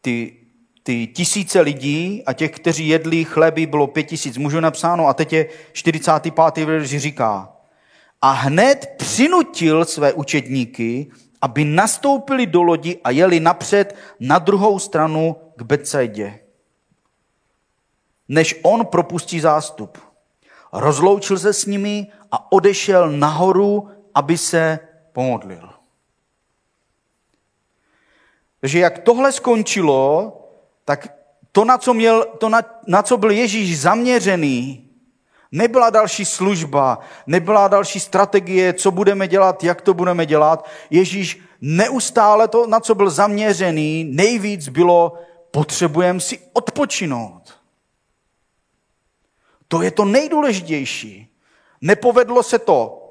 ty, 0.00 0.36
ty 0.82 1.06
tisíce 1.06 1.60
lidí 1.60 2.22
a 2.26 2.32
těch, 2.32 2.50
kteří 2.50 2.88
jedli 2.88 3.24
chleby, 3.24 3.66
bylo 3.66 3.86
pět 3.86 4.02
tisíc 4.02 4.36
mužů 4.36 4.60
napsáno 4.60 5.06
a 5.06 5.14
teď 5.14 5.32
je 5.32 5.48
45. 5.72 6.64
verš 6.64 6.88
říká, 6.88 7.52
a 8.22 8.30
hned 8.30 8.94
přinutil 8.96 9.84
své 9.84 10.12
učedníky, 10.12 11.10
aby 11.42 11.64
nastoupili 11.64 12.46
do 12.46 12.62
lodi 12.62 12.98
a 13.04 13.10
jeli 13.10 13.40
napřed 13.40 13.96
na 14.20 14.38
druhou 14.38 14.78
stranu 14.78 15.36
k 15.56 15.62
Betsaidě 15.62 16.43
než 18.28 18.60
on 18.62 18.86
propustí 18.86 19.40
zástup. 19.40 19.98
Rozloučil 20.72 21.38
se 21.38 21.52
s 21.52 21.66
nimi 21.66 22.12
a 22.32 22.52
odešel 22.52 23.10
nahoru, 23.10 23.88
aby 24.14 24.38
se 24.38 24.78
pomodlil. 25.12 25.70
Takže 28.60 28.78
jak 28.78 28.98
tohle 28.98 29.32
skončilo, 29.32 30.32
tak 30.84 31.08
to, 31.52 31.64
na 31.64 31.78
co, 31.78 31.94
měl, 31.94 32.24
to 32.38 32.48
na, 32.48 32.62
na 32.86 33.02
co 33.02 33.16
byl 33.16 33.30
Ježíš 33.30 33.80
zaměřený, 33.80 34.84
Nebyla 35.54 35.90
další 35.90 36.24
služba, 36.24 36.98
nebyla 37.26 37.68
další 37.68 38.00
strategie, 38.00 38.72
co 38.72 38.90
budeme 38.90 39.28
dělat, 39.28 39.64
jak 39.64 39.80
to 39.80 39.94
budeme 39.94 40.26
dělat. 40.26 40.66
Ježíš 40.90 41.40
neustále 41.60 42.48
to, 42.48 42.66
na 42.66 42.80
co 42.80 42.94
byl 42.94 43.10
zaměřený, 43.10 44.04
nejvíc 44.04 44.68
bylo, 44.68 45.14
potřebujeme 45.50 46.20
si 46.20 46.40
odpočinout. 46.52 47.54
To 49.74 49.82
je 49.82 49.90
to 49.90 50.04
nejdůležitější. 50.04 51.28
Nepovedlo 51.80 52.42
se 52.42 52.58
to 52.58 53.02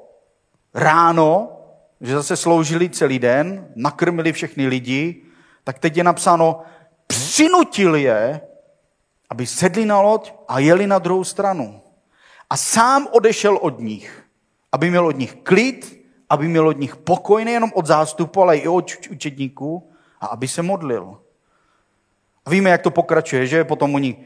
ráno, 0.74 1.52
že 2.00 2.14
zase 2.14 2.36
sloužili 2.36 2.90
celý 2.90 3.18
den, 3.18 3.68
nakrmili 3.76 4.32
všechny 4.32 4.66
lidi, 4.66 5.22
tak 5.64 5.78
teď 5.78 5.96
je 5.96 6.04
napsáno, 6.04 6.62
přinutil 7.06 7.94
je, 7.94 8.40
aby 9.30 9.46
sedli 9.46 9.86
na 9.86 10.00
loď 10.00 10.32
a 10.48 10.58
jeli 10.58 10.86
na 10.86 10.98
druhou 10.98 11.24
stranu. 11.24 11.80
A 12.50 12.56
sám 12.56 13.08
odešel 13.12 13.56
od 13.56 13.80
nich, 13.80 14.24
aby 14.72 14.90
měl 14.90 15.06
od 15.06 15.18
nich 15.18 15.34
klid, 15.34 16.06
aby 16.30 16.48
měl 16.48 16.68
od 16.68 16.78
nich 16.78 16.96
pokoj 16.96 17.44
nejenom 17.44 17.72
od 17.74 17.86
zástupu, 17.86 18.42
ale 18.42 18.56
i 18.56 18.68
od 18.68 18.90
učedníků 19.10 19.92
a 20.20 20.26
aby 20.26 20.48
se 20.48 20.62
modlil. 20.62 21.20
A 22.46 22.50
víme, 22.50 22.70
jak 22.70 22.82
to 22.82 22.90
pokračuje, 22.90 23.46
že 23.46 23.64
potom 23.64 23.94
oni, 23.94 24.16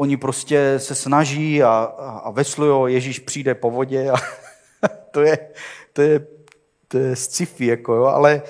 oni 0.00 0.16
prostě 0.16 0.74
se 0.78 0.94
snaží 0.94 1.62
a, 1.62 1.68
a, 2.24 2.30
veslují, 2.30 2.94
Ježíš 2.94 3.18
přijde 3.18 3.54
po 3.54 3.70
vodě 3.70 4.10
a 4.10 4.14
to 5.10 5.20
je, 5.20 5.38
to 5.92 6.02
je, 6.02 6.26
to 6.88 6.98
je 6.98 7.16
sci-fi, 7.16 7.66
jako 7.66 7.94
jo, 7.94 8.04
ale, 8.04 8.42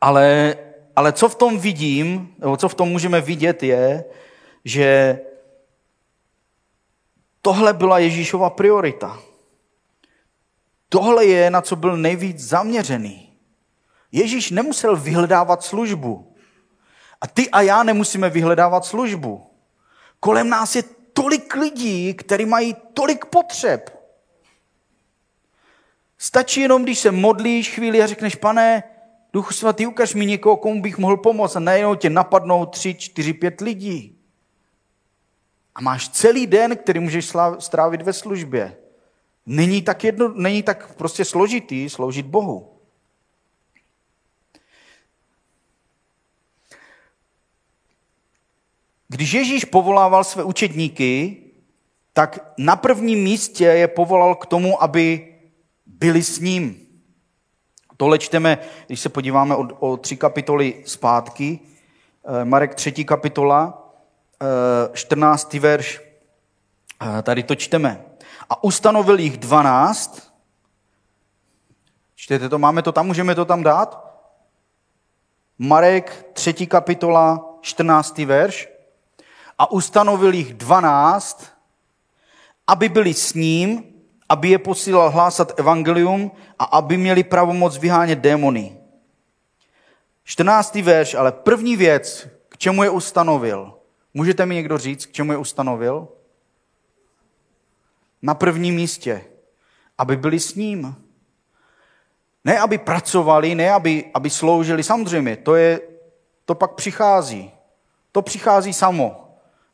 ale, 0.00 0.56
ale 0.96 1.12
co 1.12 1.28
v 1.28 1.34
tom 1.34 1.58
vidím, 1.58 2.34
nebo 2.38 2.56
co 2.56 2.68
v 2.68 2.74
tom 2.74 2.88
můžeme 2.88 3.20
vidět 3.20 3.62
je, 3.62 4.04
že 4.64 5.20
tohle 7.42 7.72
byla 7.72 7.98
Ježíšova 7.98 8.50
priorita. 8.50 9.18
Tohle 10.88 11.26
je, 11.26 11.50
na 11.50 11.60
co 11.60 11.76
byl 11.76 11.96
nejvíc 11.96 12.40
zaměřený. 12.40 13.32
Ježíš 14.12 14.50
nemusel 14.50 14.96
vyhledávat 14.96 15.62
službu. 15.62 16.34
A 17.20 17.26
ty 17.26 17.50
a 17.50 17.62
já 17.62 17.82
nemusíme 17.82 18.30
vyhledávat 18.30 18.84
službu. 18.84 19.49
Kolem 20.20 20.48
nás 20.48 20.76
je 20.76 20.82
tolik 21.12 21.54
lidí, 21.54 22.14
kteří 22.14 22.46
mají 22.46 22.76
tolik 22.94 23.24
potřeb. 23.24 24.00
Stačí 26.18 26.60
jenom, 26.60 26.82
když 26.82 26.98
se 26.98 27.10
modlíš 27.10 27.70
chvíli 27.70 28.02
a 28.02 28.06
řekneš, 28.06 28.34
pane, 28.34 28.82
Duchu 29.32 29.52
svatý, 29.52 29.86
ukaž 29.86 30.14
mi 30.14 30.26
někoho, 30.26 30.56
komu 30.56 30.82
bych 30.82 30.98
mohl 30.98 31.16
pomoct 31.16 31.56
a 31.56 31.60
najednou 31.60 31.94
tě 31.94 32.10
napadnou 32.10 32.66
tři, 32.66 32.94
čtyři, 32.94 33.32
pět 33.32 33.60
lidí. 33.60 34.18
A 35.74 35.80
máš 35.80 36.08
celý 36.08 36.46
den, 36.46 36.76
který 36.76 37.00
můžeš 37.00 37.32
strávit 37.58 38.02
ve 38.02 38.12
službě. 38.12 38.76
Není 39.46 39.82
tak, 39.82 40.04
jedno, 40.04 40.28
není 40.28 40.62
tak 40.62 40.94
prostě 40.94 41.24
složitý 41.24 41.90
sloužit 41.90 42.26
Bohu. 42.26 42.79
Když 49.10 49.32
Ježíš 49.32 49.64
povolával 49.64 50.24
své 50.24 50.44
učedníky, 50.44 51.36
tak 52.12 52.52
na 52.58 52.76
prvním 52.76 53.22
místě 53.22 53.64
je 53.64 53.88
povolal 53.88 54.34
k 54.34 54.46
tomu, 54.46 54.82
aby 54.82 55.34
byli 55.86 56.22
s 56.22 56.38
ním. 56.38 56.86
Tohle 57.96 58.18
čteme, 58.18 58.58
když 58.86 59.00
se 59.00 59.08
podíváme 59.08 59.56
o, 59.56 59.68
o 59.78 59.96
tři 59.96 60.16
kapitoly 60.16 60.82
zpátky. 60.86 61.58
Eh, 62.24 62.44
Marek 62.44 62.74
třetí 62.74 63.04
kapitola, 63.04 63.92
14. 64.92 65.54
Eh, 65.54 65.60
verš, 65.60 66.00
eh, 67.18 67.22
tady 67.22 67.42
to 67.42 67.54
čteme. 67.54 68.04
A 68.50 68.64
ustanovil 68.64 69.18
jich 69.18 69.36
12. 69.36 70.32
Čtete 72.14 72.48
to, 72.48 72.58
máme 72.58 72.82
to 72.82 72.92
tam, 72.92 73.06
můžeme 73.06 73.34
to 73.34 73.44
tam 73.44 73.62
dát? 73.62 74.14
Marek 75.58 76.26
3. 76.32 76.66
kapitola, 76.66 77.58
14. 77.60 78.24
verš. 78.24 78.79
A 79.60 79.70
ustanovil 79.70 80.32
jich 80.34 80.54
12, 80.54 81.44
aby 82.66 82.88
byli 82.88 83.14
s 83.14 83.34
ním, 83.34 83.84
aby 84.28 84.48
je 84.48 84.58
posílal 84.58 85.10
hlásat 85.10 85.60
evangelium 85.60 86.30
a 86.58 86.64
aby 86.64 86.96
měli 86.96 87.24
pravomoc 87.24 87.76
vyhánět 87.76 88.18
démony. 88.18 88.76
14. 90.24 90.74
verš, 90.74 91.14
ale 91.14 91.32
první 91.32 91.76
věc, 91.76 92.28
k 92.48 92.58
čemu 92.58 92.82
je 92.82 92.90
ustanovil, 92.90 93.80
Můžete 94.14 94.46
mi 94.46 94.54
někdo 94.54 94.78
říct, 94.78 95.06
k 95.06 95.12
čemu 95.12 95.32
je 95.32 95.38
ustanovil? 95.38 96.08
Na 98.22 98.34
prvním 98.34 98.74
místě. 98.74 99.24
Aby 99.98 100.16
byli 100.16 100.40
s 100.40 100.54
ním. 100.54 100.96
Ne, 102.44 102.58
aby 102.58 102.78
pracovali, 102.78 103.54
ne, 103.54 103.72
aby, 103.72 104.10
aby 104.14 104.30
sloužili. 104.30 104.82
Samozřejmě, 104.82 105.36
to, 105.36 105.54
je, 105.54 105.80
to 106.44 106.54
pak 106.54 106.74
přichází. 106.74 107.50
To 108.12 108.22
přichází 108.22 108.72
samo. 108.72 109.29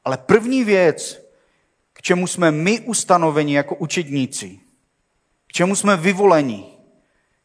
Ale 0.06 0.16
první 0.16 0.64
věc, 0.64 1.26
k 1.92 2.02
čemu 2.02 2.26
jsme 2.26 2.50
my 2.50 2.80
ustanoveni 2.80 3.54
jako 3.54 3.74
učedníci, 3.74 4.60
k 5.46 5.52
čemu 5.52 5.76
jsme 5.76 5.96
vyvoleni, 5.96 6.64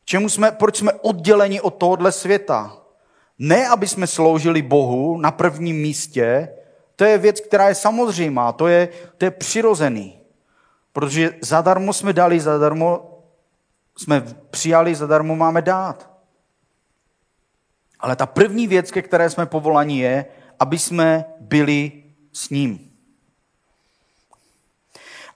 k 0.01 0.05
čemu 0.05 0.29
jsme, 0.29 0.51
proč 0.51 0.77
jsme 0.77 0.93
odděleni 0.93 1.61
od 1.61 1.71
tohohle 1.71 2.11
světa. 2.11 2.77
Ne, 3.39 3.67
aby 3.67 3.87
jsme 3.87 4.07
sloužili 4.07 4.61
Bohu 4.61 5.17
na 5.17 5.31
prvním 5.31 5.81
místě, 5.81 6.49
to 6.95 7.03
je 7.03 7.17
věc, 7.17 7.41
která 7.41 7.67
je 7.67 7.75
samozřejmá, 7.75 8.51
to 8.51 8.67
je, 8.67 8.89
to 9.17 9.25
je 9.25 9.31
přirozený. 9.31 10.19
Protože 10.93 11.35
zadarmo 11.41 11.93
jsme 11.93 12.13
dali, 12.13 12.39
zadarmo 12.39 13.19
jsme 13.97 14.23
přijali, 14.49 14.95
zadarmo 14.95 15.35
máme 15.35 15.61
dát. 15.61 16.11
Ale 17.99 18.15
ta 18.15 18.25
první 18.25 18.67
věc, 18.67 18.91
ke 18.91 19.01
které 19.01 19.29
jsme 19.29 19.45
povolani, 19.45 19.99
je, 19.99 20.25
aby 20.59 20.79
jsme 20.79 21.25
byli 21.39 22.00
s 22.33 22.49
ním. 22.49 22.91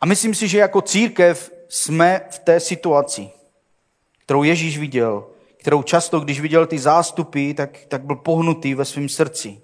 A 0.02 0.06
myslím 0.06 0.36
si, 0.36 0.48
že 0.48 0.58
jako 0.58 0.82
církev 0.82 1.52
jsme 1.70 2.22
v 2.32 2.40
té 2.40 2.60
situaci, 2.60 3.30
kterou 4.20 4.44
Ježíš 4.44 4.78
viděl, 4.78 5.28
kterou 5.60 5.84
často, 5.84 6.20
když 6.20 6.40
viděl 6.40 6.68
ty 6.68 6.80
zástupy, 6.80 7.54
tak, 7.54 7.86
tak 7.88 8.04
byl 8.04 8.16
pohnutý 8.16 8.76
ve 8.76 8.86
svém 8.86 9.10
srdci. 9.10 9.62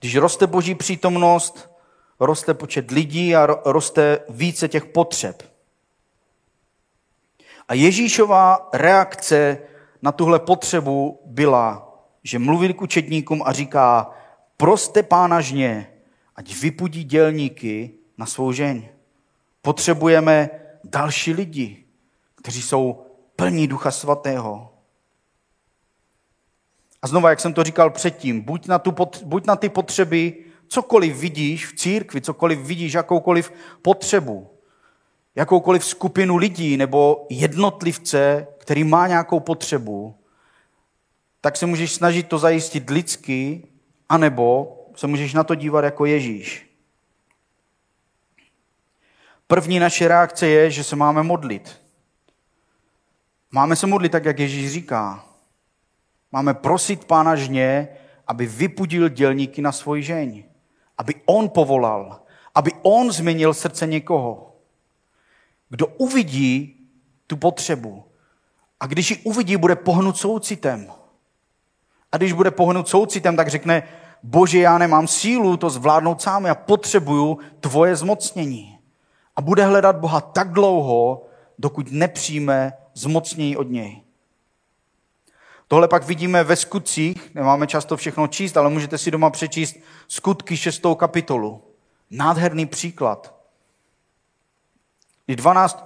Když 0.00 0.16
roste 0.16 0.46
boží 0.46 0.74
přítomnost, 0.74 1.70
roste 2.20 2.54
počet 2.54 2.90
lidí 2.90 3.36
a 3.36 3.46
roste 3.64 4.18
více 4.28 4.68
těch 4.68 4.84
potřeb. 4.84 5.42
A 7.68 7.74
Ježíšová 7.74 8.68
reakce 8.72 9.58
na 10.02 10.12
tuhle 10.12 10.38
potřebu 10.38 11.20
byla, 11.24 11.98
že 12.22 12.38
mluvil 12.38 12.74
k 12.74 12.82
učedníkům 12.82 13.42
a 13.44 13.52
říká, 13.52 14.10
proste 14.56 15.02
pána 15.02 15.40
žně, 15.40 15.90
ať 16.36 16.56
vypudí 16.56 17.04
dělníky 17.04 17.90
na 18.18 18.26
svou 18.26 18.52
žeň. 18.52 18.88
Potřebujeme 19.62 20.50
další 20.84 21.32
lidi, 21.32 21.84
kteří 22.34 22.62
jsou 22.62 23.06
plní 23.36 23.66
Ducha 23.66 23.90
Svatého. 23.90 24.72
A 27.02 27.06
znova, 27.06 27.30
jak 27.30 27.40
jsem 27.40 27.54
to 27.54 27.64
říkal 27.64 27.90
předtím, 27.90 28.40
buď 28.40 28.66
na, 28.66 28.78
tu, 28.78 28.94
buď 29.24 29.46
na 29.46 29.56
ty 29.56 29.68
potřeby, 29.68 30.44
cokoliv 30.68 31.16
vidíš 31.16 31.66
v 31.66 31.74
církvi, 31.76 32.20
cokoliv 32.20 32.58
vidíš, 32.58 32.92
jakoukoliv 32.92 33.52
potřebu, 33.82 34.50
jakoukoliv 35.34 35.84
skupinu 35.84 36.36
lidí 36.36 36.76
nebo 36.76 37.26
jednotlivce, 37.30 38.46
který 38.58 38.84
má 38.84 39.06
nějakou 39.06 39.40
potřebu, 39.40 40.14
tak 41.40 41.56
se 41.56 41.66
můžeš 41.66 41.92
snažit 41.92 42.28
to 42.28 42.38
zajistit 42.38 42.90
lidsky, 42.90 43.62
anebo 44.08 44.76
se 44.96 45.06
můžeš 45.06 45.34
na 45.34 45.44
to 45.44 45.54
dívat 45.54 45.84
jako 45.84 46.06
Ježíš. 46.06 46.66
První 49.46 49.78
naše 49.78 50.08
reakce 50.08 50.46
je, 50.46 50.70
že 50.70 50.84
se 50.84 50.96
máme 50.96 51.22
modlit. 51.22 51.82
Máme 53.50 53.76
se 53.76 53.86
modlit 53.86 54.12
tak, 54.12 54.24
jak 54.24 54.38
Ježíš 54.38 54.72
říká. 54.72 55.24
Máme 56.32 56.54
prosit 56.54 57.04
pána 57.04 57.36
žně, 57.36 57.88
aby 58.26 58.46
vypudil 58.46 59.08
dělníky 59.08 59.62
na 59.62 59.72
svoji 59.72 60.02
žeň. 60.02 60.44
Aby 60.98 61.14
on 61.26 61.48
povolal. 61.48 62.20
Aby 62.54 62.72
on 62.82 63.12
změnil 63.12 63.54
srdce 63.54 63.86
někoho. 63.86 64.56
Kdo 65.68 65.86
uvidí 65.86 66.76
tu 67.26 67.36
potřebu. 67.36 68.04
A 68.80 68.86
když 68.86 69.10
ji 69.10 69.16
uvidí, 69.16 69.56
bude 69.56 69.76
pohnut 69.76 70.16
soucitem. 70.16 70.92
A 72.16 72.18
když 72.18 72.32
bude 72.32 72.50
pohnut 72.50 72.88
soucitem, 72.88 73.36
tak 73.36 73.48
řekne, 73.48 73.82
bože, 74.22 74.58
já 74.58 74.78
nemám 74.78 75.08
sílu 75.08 75.56
to 75.56 75.70
zvládnout 75.70 76.22
sám, 76.22 76.44
já 76.44 76.54
potřebuju 76.54 77.38
tvoje 77.60 77.96
zmocnění. 77.96 78.78
A 79.36 79.40
bude 79.40 79.64
hledat 79.64 79.96
Boha 79.96 80.20
tak 80.20 80.52
dlouho, 80.52 81.26
dokud 81.58 81.92
nepřijme 81.92 82.72
zmocnění 82.94 83.56
od 83.56 83.70
něj. 83.70 84.02
Tohle 85.68 85.88
pak 85.88 86.04
vidíme 86.04 86.44
ve 86.44 86.56
skutcích, 86.56 87.34
nemáme 87.34 87.66
často 87.66 87.96
všechno 87.96 88.26
číst, 88.26 88.56
ale 88.56 88.70
můžete 88.70 88.98
si 88.98 89.10
doma 89.10 89.30
přečíst 89.30 89.76
skutky 90.08 90.56
šestou 90.56 90.94
kapitolu. 90.94 91.62
Nádherný 92.10 92.66
příklad. 92.66 93.34
Kdy 95.26 95.36
12 95.36 95.84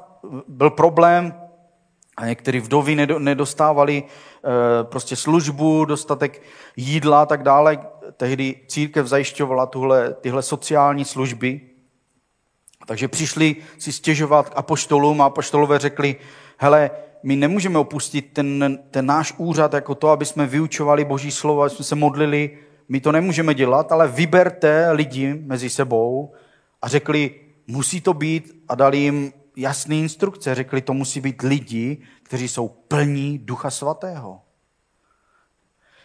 byl 0.48 0.70
problém 0.70 1.39
a 2.16 2.26
některé 2.26 2.60
vdovy 2.60 2.96
nedostávali 3.18 4.02
eh, 4.02 4.48
prostě 4.84 5.16
službu, 5.16 5.84
dostatek 5.84 6.42
jídla 6.76 7.22
a 7.22 7.26
tak 7.26 7.42
dále. 7.42 7.78
Tehdy 8.16 8.56
církev 8.66 9.06
zajišťovala 9.06 9.66
tuhle, 9.66 10.14
tyhle 10.14 10.42
sociální 10.42 11.04
služby. 11.04 11.60
Takže 12.86 13.08
přišli 13.08 13.56
si 13.78 13.92
stěžovat 13.92 14.48
k 14.48 14.56
apoštolům 14.56 15.22
a 15.22 15.26
apoštolové 15.26 15.78
řekli, 15.78 16.16
hele, 16.58 16.90
my 17.22 17.36
nemůžeme 17.36 17.78
opustit 17.78 18.32
ten, 18.32 18.78
ten 18.90 19.06
náš 19.06 19.34
úřad 19.36 19.72
jako 19.72 19.94
to, 19.94 20.08
aby 20.08 20.24
jsme 20.24 20.46
vyučovali 20.46 21.04
Boží 21.04 21.30
slovo, 21.30 21.62
aby 21.62 21.70
jsme 21.70 21.84
se 21.84 21.94
modlili. 21.94 22.58
My 22.88 23.00
to 23.00 23.12
nemůžeme 23.12 23.54
dělat, 23.54 23.92
ale 23.92 24.08
vyberte 24.08 24.92
lidi 24.92 25.34
mezi 25.34 25.70
sebou 25.70 26.32
a 26.82 26.88
řekli, 26.88 27.34
musí 27.66 28.00
to 28.00 28.14
být 28.14 28.62
a 28.68 28.74
dali 28.74 28.98
jim 28.98 29.32
jasné 29.56 29.96
instrukce. 29.96 30.54
Řekli, 30.54 30.80
to 30.80 30.94
musí 30.94 31.20
být 31.20 31.42
lidi, 31.42 31.98
kteří 32.22 32.48
jsou 32.48 32.68
plní 32.68 33.38
Ducha 33.38 33.70
Svatého. 33.70 34.40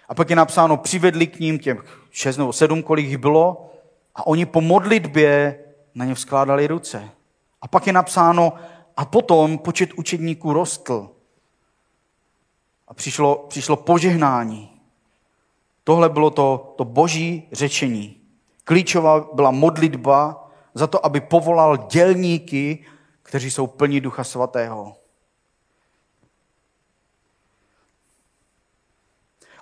A 0.09 0.15
pak 0.15 0.29
je 0.29 0.35
napsáno, 0.35 0.77
přivedli 0.77 1.27
k 1.27 1.39
ním 1.39 1.59
těch 1.59 2.01
šest 2.11 2.37
nebo 2.37 2.53
sedm, 2.53 2.83
kolik 2.83 3.05
jich 3.05 3.17
bylo, 3.17 3.71
a 4.15 4.27
oni 4.27 4.45
po 4.45 4.61
modlitbě 4.61 5.59
na 5.95 6.05
ně 6.05 6.13
vzkládali 6.13 6.67
ruce. 6.67 7.09
A 7.61 7.67
pak 7.67 7.87
je 7.87 7.93
napsáno, 7.93 8.53
a 8.97 9.05
potom 9.05 9.57
počet 9.57 9.93
učedníků 9.93 10.53
rostl. 10.53 11.09
A 12.87 12.93
přišlo, 12.93 13.45
přišlo 13.49 13.75
požehnání. 13.75 14.69
Tohle 15.83 16.09
bylo 16.09 16.29
to, 16.29 16.73
to 16.77 16.85
boží 16.85 17.47
řečení. 17.51 18.17
Klíčová 18.63 19.27
byla 19.33 19.51
modlitba 19.51 20.49
za 20.73 20.87
to, 20.87 21.05
aby 21.05 21.21
povolal 21.21 21.77
dělníky, 21.77 22.85
kteří 23.25 23.51
jsou 23.51 23.67
plní 23.67 24.01
Ducha 24.01 24.23
Svatého. 24.23 24.97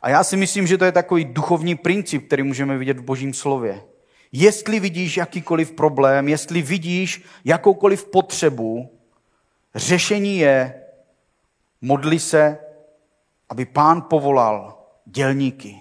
A 0.01 0.09
já 0.09 0.23
si 0.23 0.37
myslím, 0.37 0.67
že 0.67 0.77
to 0.77 0.85
je 0.85 0.91
takový 0.91 1.25
duchovní 1.25 1.75
princip, 1.75 2.27
který 2.27 2.43
můžeme 2.43 2.77
vidět 2.77 2.97
v 2.97 3.03
Božím 3.03 3.33
slově. 3.33 3.83
Jestli 4.31 4.79
vidíš 4.79 5.17
jakýkoliv 5.17 5.71
problém, 5.71 6.27
jestli 6.27 6.61
vidíš 6.61 7.23
jakoukoliv 7.45 8.05
potřebu, 8.05 8.99
řešení 9.75 10.37
je, 10.37 10.83
modli 11.81 12.19
se, 12.19 12.57
aby 13.49 13.65
pán 13.65 14.01
povolal 14.01 14.85
dělníky. 15.05 15.79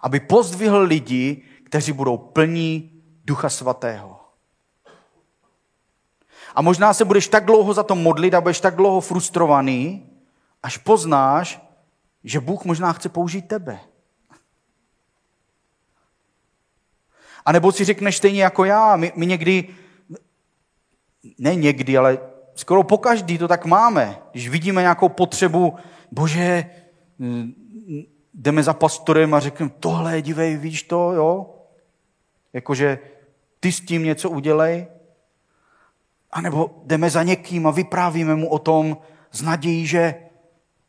Aby 0.00 0.20
pozdvihl 0.20 0.78
lidi, 0.80 1.42
kteří 1.64 1.92
budou 1.92 2.16
plní 2.16 3.02
Ducha 3.24 3.48
Svatého. 3.48 4.15
A 6.56 6.62
možná 6.62 6.94
se 6.94 7.04
budeš 7.04 7.28
tak 7.28 7.44
dlouho 7.44 7.74
za 7.74 7.82
to 7.82 7.94
modlit 7.94 8.34
a 8.34 8.40
budeš 8.40 8.60
tak 8.60 8.76
dlouho 8.76 9.00
frustrovaný, 9.00 10.10
až 10.62 10.76
poznáš, 10.76 11.60
že 12.24 12.40
Bůh 12.40 12.64
možná 12.64 12.92
chce 12.92 13.08
použít 13.08 13.48
tebe. 13.48 13.80
A 17.44 17.52
nebo 17.52 17.72
si 17.72 17.84
řekneš 17.84 18.16
stejně 18.16 18.42
jako 18.42 18.64
já, 18.64 18.96
my, 18.96 19.12
my 19.16 19.26
někdy, 19.26 19.68
ne 21.38 21.54
někdy, 21.54 21.98
ale 21.98 22.18
skoro 22.54 22.82
po 22.82 22.98
každý 22.98 23.38
to 23.38 23.48
tak 23.48 23.64
máme. 23.64 24.18
Když 24.32 24.48
vidíme 24.48 24.82
nějakou 24.82 25.08
potřebu, 25.08 25.76
bože, 26.12 26.70
jdeme 28.34 28.62
za 28.62 28.74
pastorem 28.74 29.34
a 29.34 29.40
řekneme, 29.40 29.72
tohle, 29.80 30.22
dívej, 30.22 30.56
víš 30.56 30.82
to, 30.82 31.12
jo? 31.12 31.54
Jakože 32.52 32.98
ty 33.60 33.72
s 33.72 33.80
tím 33.80 34.04
něco 34.04 34.30
udělej. 34.30 34.86
A 36.36 36.40
nebo 36.40 36.82
jdeme 36.84 37.10
za 37.10 37.22
někým 37.22 37.66
a 37.66 37.70
vyprávíme 37.70 38.34
mu 38.34 38.48
o 38.48 38.58
tom 38.58 38.96
z 39.32 39.42
nadějí, 39.42 39.86
že 39.86 40.14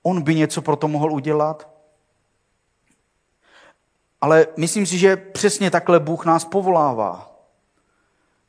on 0.04 0.22
by 0.22 0.36
něco 0.36 0.62
pro 0.62 0.76
to 0.76 0.88
mohl 0.88 1.12
udělat. 1.12 1.70
Ale 4.22 4.48
myslím 4.58 4.86
si, 4.86 4.98
že 4.98 5.16
přesně 5.16 5.72
takhle 5.72 6.00
Bůh 6.00 6.26
nás 6.26 6.46
povolává. 6.46 7.40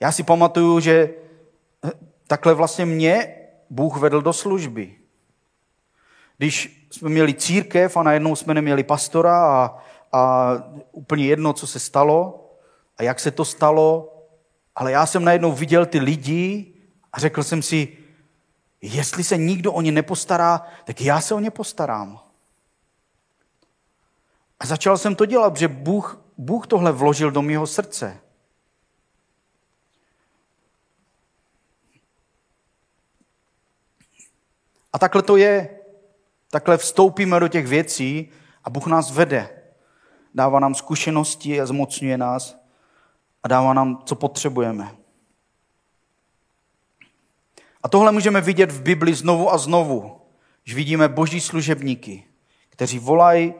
Já 0.00 0.12
si 0.12 0.22
pamatuju, 0.22 0.80
že 0.80 1.14
takhle 2.26 2.54
vlastně 2.54 2.86
mě 2.86 3.34
Bůh 3.70 3.96
vedl 3.96 4.22
do 4.22 4.32
služby. 4.32 4.94
Když 6.38 6.86
jsme 6.90 7.08
měli 7.08 7.34
církev 7.34 7.96
a 7.96 8.02
najednou 8.02 8.36
jsme 8.36 8.54
neměli 8.54 8.82
pastora 8.82 9.46
a, 9.46 9.78
a 10.12 10.52
úplně 10.92 11.26
jedno, 11.26 11.52
co 11.52 11.66
se 11.66 11.78
stalo 11.78 12.50
a 12.96 13.02
jak 13.02 13.20
se 13.20 13.30
to 13.30 13.44
stalo, 13.44 14.14
ale 14.76 14.92
já 14.92 15.06
jsem 15.06 15.24
najednou 15.24 15.52
viděl 15.52 15.86
ty 15.86 15.98
lidi 15.98 16.74
řekl 17.18 17.42
jsem 17.42 17.62
si, 17.62 17.96
jestli 18.82 19.24
se 19.24 19.36
nikdo 19.36 19.72
o 19.72 19.80
ně 19.80 19.92
nepostará, 19.92 20.66
tak 20.84 21.00
já 21.00 21.20
se 21.20 21.34
o 21.34 21.40
ně 21.40 21.50
postarám. 21.50 22.20
A 24.60 24.66
začal 24.66 24.98
jsem 24.98 25.14
to 25.14 25.26
dělat, 25.26 25.56
že 25.56 25.68
Bůh, 25.68 26.20
Bůh 26.38 26.66
tohle 26.66 26.92
vložil 26.92 27.30
do 27.30 27.42
mého 27.42 27.66
srdce. 27.66 28.20
A 34.92 34.98
takhle 34.98 35.22
to 35.22 35.36
je. 35.36 35.78
Takhle 36.50 36.78
vstoupíme 36.78 37.40
do 37.40 37.48
těch 37.48 37.66
věcí 37.66 38.30
a 38.64 38.70
Bůh 38.70 38.86
nás 38.86 39.10
vede. 39.10 39.62
Dává 40.34 40.60
nám 40.60 40.74
zkušenosti 40.74 41.60
a 41.60 41.66
zmocňuje 41.66 42.18
nás 42.18 42.58
a 43.42 43.48
dává 43.48 43.72
nám, 43.72 44.02
co 44.04 44.14
potřebujeme. 44.14 44.97
A 47.82 47.88
tohle 47.88 48.12
můžeme 48.12 48.40
vidět 48.40 48.72
v 48.72 48.82
Bibli 48.82 49.14
znovu 49.14 49.52
a 49.52 49.58
znovu, 49.58 50.20
že 50.64 50.74
vidíme 50.74 51.08
boží 51.08 51.40
služebníky, 51.40 52.24
kteří 52.68 52.98
volají, 52.98 53.54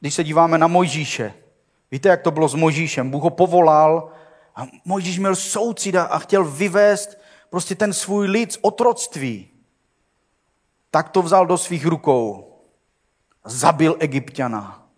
když 0.00 0.14
se 0.14 0.24
díváme 0.24 0.58
na 0.58 0.66
Mojžíše. 0.66 1.34
Víte, 1.90 2.08
jak 2.08 2.22
to 2.22 2.30
bylo 2.30 2.48
s 2.48 2.54
Mojžíšem? 2.54 3.10
Bůh 3.10 3.22
ho 3.22 3.30
povolal 3.30 4.10
a 4.56 4.66
Mojžíš 4.84 5.18
měl 5.18 5.36
soucit 5.36 5.96
a 5.96 6.18
chtěl 6.18 6.44
vyvést 6.44 7.18
prostě 7.50 7.74
ten 7.74 7.92
svůj 7.92 8.26
lid 8.26 8.52
z 8.52 8.58
otroctví 8.62 9.50
tak 10.90 11.08
to 11.08 11.22
vzal 11.22 11.46
do 11.46 11.58
svých 11.58 11.86
rukou. 11.86 12.54
Zabil 13.44 13.96
egyptiana. 13.98 14.88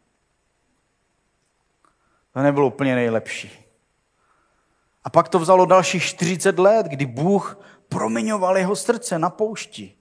To 2.33 2.41
nebylo 2.41 2.67
úplně 2.67 2.95
nejlepší. 2.95 3.67
A 5.05 5.11
pak 5.11 5.29
to 5.29 5.39
vzalo 5.39 5.67
dalších 5.67 6.05
40 6.05 6.59
let, 6.59 6.87
kdy 6.87 7.07
Bůh 7.07 7.59
proměňoval 7.91 8.59
jeho 8.59 8.77
srdce 8.77 9.19
na 9.19 9.31
poušti. 9.31 9.95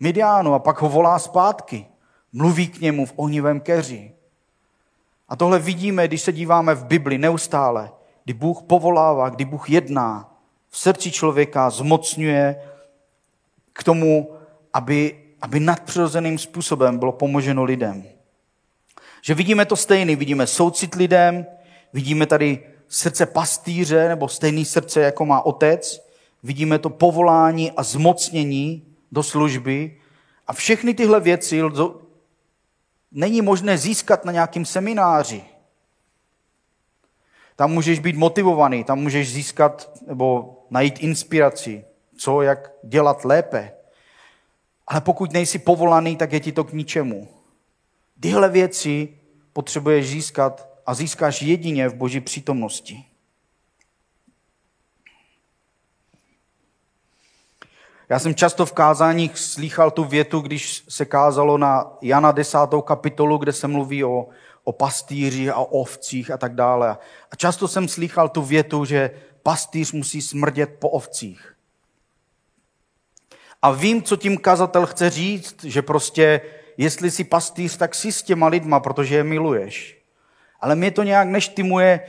Midiánu 0.00 0.54
a 0.54 0.58
pak 0.58 0.82
ho 0.82 0.88
volá 0.88 1.18
zpátky. 1.18 1.86
Mluví 2.32 2.68
k 2.68 2.80
němu 2.80 3.06
v 3.06 3.12
ohnivém 3.16 3.60
keři. 3.60 4.12
A 5.28 5.36
tohle 5.36 5.58
vidíme, 5.58 6.08
když 6.08 6.22
se 6.22 6.32
díváme 6.32 6.74
v 6.74 6.84
Bibli 6.84 7.18
neustále, 7.18 7.90
kdy 8.24 8.34
Bůh 8.34 8.62
povolává, 8.62 9.28
kdy 9.28 9.44
Bůh 9.44 9.70
jedná 9.70 10.32
v 10.68 10.78
srdci 10.78 11.10
člověka, 11.12 11.70
zmocňuje 11.70 12.62
k 13.72 13.84
tomu, 13.84 14.36
aby 14.72 15.26
aby 15.40 15.60
nadpřirozeným 15.60 16.38
způsobem 16.38 16.98
bylo 16.98 17.12
pomoženo 17.12 17.64
lidem. 17.64 18.04
Že 19.22 19.34
vidíme 19.34 19.64
to 19.64 19.76
stejný, 19.76 20.16
vidíme 20.16 20.46
soucit 20.46 20.94
lidem, 20.94 21.46
vidíme 21.92 22.26
tady 22.26 22.66
srdce 22.88 23.26
pastýře 23.26 24.08
nebo 24.08 24.28
stejný 24.28 24.64
srdce, 24.64 25.00
jako 25.00 25.26
má 25.26 25.46
otec, 25.46 26.05
vidíme 26.46 26.78
to 26.78 26.90
povolání 26.90 27.72
a 27.72 27.82
zmocnění 27.82 28.86
do 29.12 29.22
služby 29.22 29.98
a 30.46 30.52
všechny 30.52 30.94
tyhle 30.94 31.20
věci 31.20 31.62
není 33.12 33.42
možné 33.42 33.78
získat 33.78 34.24
na 34.24 34.32
nějakém 34.32 34.64
semináři. 34.64 35.44
Tam 37.56 37.72
můžeš 37.72 37.98
být 37.98 38.16
motivovaný, 38.16 38.84
tam 38.84 38.98
můžeš 38.98 39.32
získat 39.32 39.92
nebo 40.06 40.58
najít 40.70 40.98
inspiraci, 40.98 41.84
co, 42.16 42.42
jak 42.42 42.72
dělat 42.82 43.24
lépe. 43.24 43.72
Ale 44.86 45.00
pokud 45.00 45.32
nejsi 45.32 45.58
povolaný, 45.58 46.16
tak 46.16 46.32
je 46.32 46.40
ti 46.40 46.52
to 46.52 46.64
k 46.64 46.72
ničemu. 46.72 47.28
Tyhle 48.20 48.48
věci 48.48 49.18
potřebuješ 49.52 50.08
získat 50.08 50.68
a 50.86 50.94
získáš 50.94 51.42
jedině 51.42 51.88
v 51.88 51.94
boží 51.94 52.20
přítomnosti. 52.20 53.04
Já 58.08 58.18
jsem 58.18 58.34
často 58.34 58.66
v 58.66 58.72
kázáních 58.72 59.38
slýchal 59.38 59.90
tu 59.90 60.04
větu, 60.04 60.40
když 60.40 60.84
se 60.88 61.04
kázalo 61.04 61.58
na 61.58 61.96
Jana 62.02 62.32
10. 62.32 62.58
kapitolu, 62.84 63.38
kde 63.38 63.52
se 63.52 63.68
mluví 63.68 64.04
o, 64.04 64.26
o 64.64 64.72
pastýři 64.72 65.50
a 65.50 65.58
ovcích 65.58 66.30
a 66.30 66.36
tak 66.36 66.54
dále. 66.54 66.96
A 67.30 67.36
často 67.36 67.68
jsem 67.68 67.88
slýchal 67.88 68.28
tu 68.28 68.42
větu, 68.42 68.84
že 68.84 69.10
pastýř 69.42 69.92
musí 69.92 70.22
smrdět 70.22 70.76
po 70.78 70.88
ovcích. 70.88 71.56
A 73.62 73.70
vím, 73.70 74.02
co 74.02 74.16
tím 74.16 74.38
kazatel 74.38 74.86
chce 74.86 75.10
říct, 75.10 75.64
že 75.64 75.82
prostě, 75.82 76.40
jestli 76.76 77.10
si 77.10 77.24
pastýř, 77.24 77.76
tak 77.76 77.94
si 77.94 78.12
s 78.12 78.22
těma 78.22 78.46
lidma, 78.46 78.80
protože 78.80 79.14
je 79.14 79.24
miluješ. 79.24 79.98
Ale 80.60 80.74
mě 80.74 80.90
to 80.90 81.02
nějak 81.02 81.28
neštimuje 81.28 82.00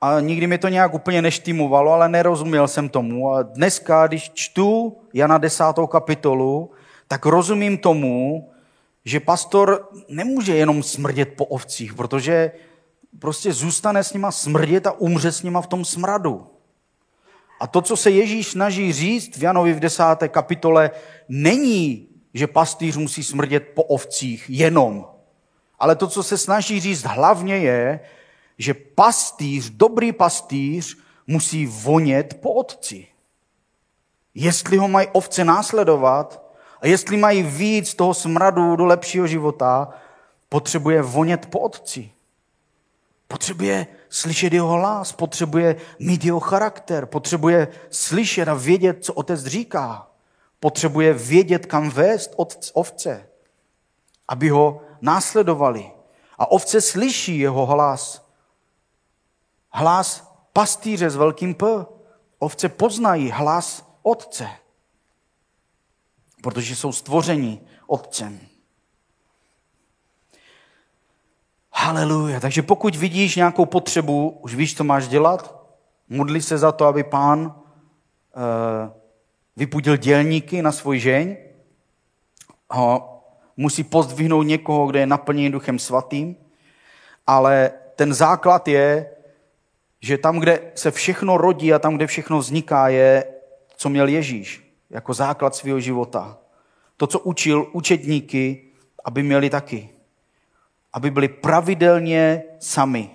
a 0.00 0.20
nikdy 0.20 0.46
mi 0.46 0.58
to 0.58 0.68
nějak 0.68 0.94
úplně 0.94 1.22
neštýmovalo, 1.22 1.92
ale 1.92 2.08
nerozuměl 2.08 2.68
jsem 2.68 2.88
tomu. 2.88 3.32
A 3.32 3.42
dneska, 3.42 4.06
když 4.06 4.30
čtu 4.34 4.96
Jana 5.14 5.38
10. 5.38 5.64
kapitolu, 5.90 6.70
tak 7.08 7.26
rozumím 7.26 7.78
tomu, 7.78 8.50
že 9.04 9.20
pastor 9.20 9.88
nemůže 10.08 10.56
jenom 10.56 10.82
smrdět 10.82 11.28
po 11.36 11.44
ovcích, 11.44 11.94
protože 11.94 12.52
prostě 13.18 13.52
zůstane 13.52 14.04
s 14.04 14.12
nima 14.12 14.30
smrdět 14.30 14.86
a 14.86 14.92
umře 14.92 15.32
s 15.32 15.42
nima 15.42 15.60
v 15.60 15.66
tom 15.66 15.84
smradu. 15.84 16.46
A 17.60 17.66
to, 17.66 17.82
co 17.82 17.96
se 17.96 18.10
Ježíš 18.10 18.46
snaží 18.46 18.92
říct 18.92 19.36
v 19.36 19.42
Janovi 19.42 19.72
v 19.72 19.80
desáté 19.80 20.28
kapitole, 20.28 20.90
není, 21.28 22.08
že 22.34 22.46
pastýř 22.46 22.96
musí 22.96 23.24
smrdět 23.24 23.68
po 23.74 23.82
ovcích 23.82 24.44
jenom. 24.48 25.06
Ale 25.78 25.96
to, 25.96 26.06
co 26.06 26.22
se 26.22 26.38
snaží 26.38 26.80
říct 26.80 27.04
hlavně 27.04 27.56
je, 27.56 28.00
že 28.58 28.74
pastýř, 28.74 29.70
dobrý 29.70 30.12
pastýř, 30.12 30.98
musí 31.26 31.66
vonět 31.66 32.38
po 32.40 32.52
otci. 32.52 33.06
Jestli 34.34 34.76
ho 34.76 34.88
mají 34.88 35.08
ovce 35.12 35.44
následovat 35.44 36.42
a 36.80 36.86
jestli 36.86 37.16
mají 37.16 37.42
víc 37.42 37.94
toho 37.94 38.14
smradu 38.14 38.76
do 38.76 38.84
lepšího 38.84 39.26
života, 39.26 39.88
potřebuje 40.48 41.02
vonět 41.02 41.46
po 41.46 41.58
otci. 41.58 42.10
Potřebuje 43.28 43.86
slyšet 44.08 44.52
jeho 44.52 44.68
hlas, 44.68 45.12
potřebuje 45.12 45.76
mít 45.98 46.24
jeho 46.24 46.40
charakter, 46.40 47.06
potřebuje 47.06 47.68
slyšet 47.90 48.48
a 48.48 48.54
vědět, 48.54 49.04
co 49.04 49.14
otec 49.14 49.44
říká. 49.44 50.06
Potřebuje 50.60 51.14
vědět, 51.14 51.66
kam 51.66 51.90
vést 51.90 52.34
ovce, 52.72 53.28
aby 54.28 54.48
ho 54.48 54.82
následovali. 55.00 55.90
A 56.38 56.50
ovce 56.50 56.80
slyší 56.80 57.38
jeho 57.38 57.66
hlas. 57.66 58.27
Hlas 59.70 60.34
pastýře 60.52 61.10
s 61.10 61.16
velkým 61.16 61.54
P. 61.54 61.66
Ovce 62.38 62.68
poznají 62.68 63.30
hlas 63.30 63.88
otce, 64.02 64.48
protože 66.42 66.76
jsou 66.76 66.92
stvořeni 66.92 67.60
otcem. 67.86 68.40
Haleluja. 71.72 72.40
Takže 72.40 72.62
pokud 72.62 72.96
vidíš 72.96 73.36
nějakou 73.36 73.66
potřebu, 73.66 74.38
už 74.42 74.54
víš, 74.54 74.76
co 74.76 74.84
máš 74.84 75.08
dělat, 75.08 75.68
modli 76.08 76.42
se 76.42 76.58
za 76.58 76.72
to, 76.72 76.86
aby 76.86 77.04
pán 77.04 77.40
uh, 77.40 77.52
vypudil 79.56 79.96
dělníky 79.96 80.62
na 80.62 80.72
svůj 80.72 80.98
žeň. 80.98 81.36
A 82.70 82.98
musí 83.56 83.84
pozdvihnout 83.84 84.46
někoho, 84.46 84.86
kde 84.86 85.00
je 85.00 85.06
naplněný 85.06 85.50
duchem 85.50 85.78
svatým. 85.78 86.36
Ale 87.26 87.70
ten 87.96 88.14
základ 88.14 88.68
je, 88.68 89.10
že 90.00 90.18
tam, 90.18 90.38
kde 90.38 90.72
se 90.74 90.90
všechno 90.90 91.36
rodí 91.36 91.74
a 91.74 91.78
tam, 91.78 91.96
kde 91.96 92.06
všechno 92.06 92.38
vzniká, 92.38 92.88
je, 92.88 93.24
co 93.76 93.88
měl 93.88 94.08
Ježíš 94.08 94.74
jako 94.90 95.14
základ 95.14 95.54
svého 95.54 95.80
života. 95.80 96.38
To, 96.96 97.06
co 97.06 97.18
učil 97.18 97.66
učedníky, 97.72 98.64
aby 99.04 99.22
měli 99.22 99.50
taky 99.50 99.88
aby 100.92 101.10
byli 101.10 101.28
pravidelně 101.28 102.42
sami 102.58 103.10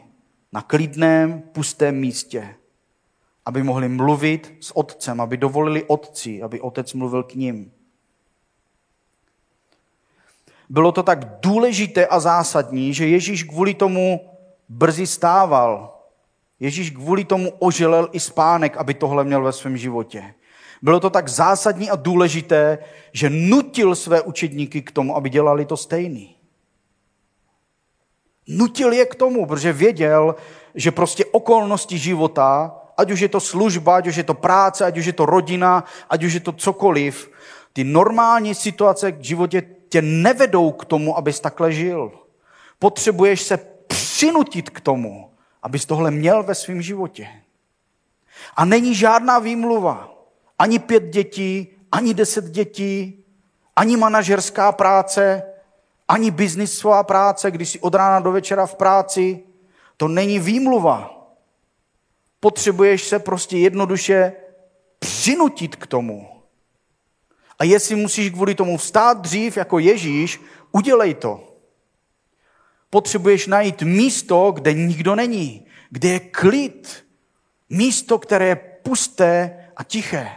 na 0.51 0.61
klidném, 0.61 1.41
pustém 1.41 1.95
místě, 1.95 2.55
aby 3.45 3.63
mohli 3.63 3.89
mluvit 3.89 4.53
s 4.59 4.77
otcem, 4.77 5.21
aby 5.21 5.37
dovolili 5.37 5.83
otci, 5.83 6.41
aby 6.43 6.61
otec 6.61 6.93
mluvil 6.93 7.23
k 7.23 7.35
ním. 7.35 7.71
Bylo 10.69 10.91
to 10.91 11.03
tak 11.03 11.39
důležité 11.39 12.07
a 12.07 12.19
zásadní, 12.19 12.93
že 12.93 13.07
Ježíš 13.07 13.43
kvůli 13.43 13.73
tomu 13.73 14.29
brzy 14.69 15.07
stával. 15.07 15.92
Ježíš 16.63 16.89
kvůli 16.89 17.23
tomu 17.23 17.49
oželel 17.59 18.09
i 18.11 18.19
spánek, 18.19 18.77
aby 18.77 18.93
tohle 18.93 19.23
měl 19.23 19.43
ve 19.43 19.51
svém 19.51 19.77
životě. 19.77 20.33
Bylo 20.81 20.99
to 20.99 21.09
tak 21.09 21.27
zásadní 21.27 21.89
a 21.89 21.95
důležité, 21.95 22.77
že 23.11 23.29
nutil 23.29 23.95
své 23.95 24.21
učedníky 24.21 24.81
k 24.81 24.91
tomu, 24.91 25.15
aby 25.15 25.29
dělali 25.29 25.65
to 25.65 25.77
stejný. 25.77 26.35
Nutil 28.47 28.93
je 28.93 29.05
k 29.05 29.15
tomu, 29.15 29.45
protože 29.45 29.73
věděl, 29.73 30.35
že 30.75 30.91
prostě 30.91 31.25
okolnosti 31.25 31.97
života, 31.97 32.75
ať 32.97 33.11
už 33.11 33.19
je 33.19 33.29
to 33.29 33.39
služba, 33.39 33.95
ať 33.95 34.07
už 34.07 34.15
je 34.15 34.23
to 34.23 34.33
práce, 34.33 34.85
ať 34.85 34.97
už 34.97 35.05
je 35.05 35.13
to 35.13 35.25
rodina, 35.25 35.83
ať 36.09 36.23
už 36.23 36.33
je 36.33 36.39
to 36.39 36.51
cokoliv, 36.51 37.31
ty 37.73 37.83
normální 37.83 38.55
situace 38.55 39.11
k 39.11 39.23
životě 39.23 39.63
tě 39.89 40.01
nevedou 40.01 40.71
k 40.71 40.85
tomu, 40.85 41.17
abys 41.17 41.39
takhle 41.39 41.71
žil. 41.71 42.11
Potřebuješ 42.79 43.41
se 43.41 43.59
přinutit 43.87 44.69
k 44.69 44.81
tomu, 44.81 45.32
abys 45.63 45.85
tohle 45.85 46.11
měl 46.11 46.43
ve 46.43 46.55
svém 46.55 46.81
životě. 46.81 47.27
A 48.55 48.65
není 48.65 48.95
žádná 48.95 49.39
výmluva. 49.39 50.09
Ani 50.59 50.79
pět 50.79 51.03
dětí, 51.03 51.67
ani 51.91 52.13
deset 52.13 52.45
dětí, 52.45 53.23
ani 53.75 53.97
manažerská 53.97 54.71
práce, 54.71 55.43
ani 56.07 56.31
biznisová 56.31 57.03
práce, 57.03 57.51
když 57.51 57.69
jsi 57.69 57.79
od 57.79 57.95
rána 57.95 58.19
do 58.19 58.31
večera 58.31 58.65
v 58.65 58.75
práci, 58.75 59.43
to 59.97 60.07
není 60.07 60.39
výmluva. 60.39 61.27
Potřebuješ 62.39 63.07
se 63.07 63.19
prostě 63.19 63.57
jednoduše 63.57 64.33
přinutit 64.99 65.75
k 65.75 65.87
tomu. 65.87 66.29
A 67.59 67.63
jestli 67.63 67.95
musíš 67.95 68.29
kvůli 68.29 68.55
tomu 68.55 68.77
vstát 68.77 69.21
dřív 69.21 69.57
jako 69.57 69.79
Ježíš, 69.79 70.41
udělej 70.71 71.13
to. 71.13 71.52
Potřebuješ 72.93 73.47
najít 73.47 73.81
místo, 73.81 74.51
kde 74.51 74.73
nikdo 74.73 75.15
není, 75.15 75.65
kde 75.89 76.09
je 76.09 76.19
klid. 76.19 77.05
Místo, 77.69 78.19
které 78.19 78.47
je 78.47 78.55
pusté 78.55 79.57
a 79.75 79.83
tiché 79.83 80.29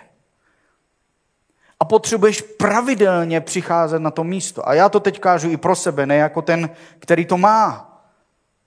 a 1.80 1.84
potřebuješ 1.84 2.40
pravidelně 2.40 3.40
přicházet 3.40 3.98
na 3.98 4.10
to 4.10 4.24
místo. 4.24 4.68
A 4.68 4.74
já 4.74 4.88
to 4.88 5.00
teď 5.00 5.20
kážu 5.20 5.50
i 5.50 5.56
pro 5.56 5.76
sebe, 5.76 6.06
ne 6.06 6.16
jako 6.16 6.42
ten, 6.42 6.70
který 6.98 7.24
to 7.24 7.38
má. 7.38 7.92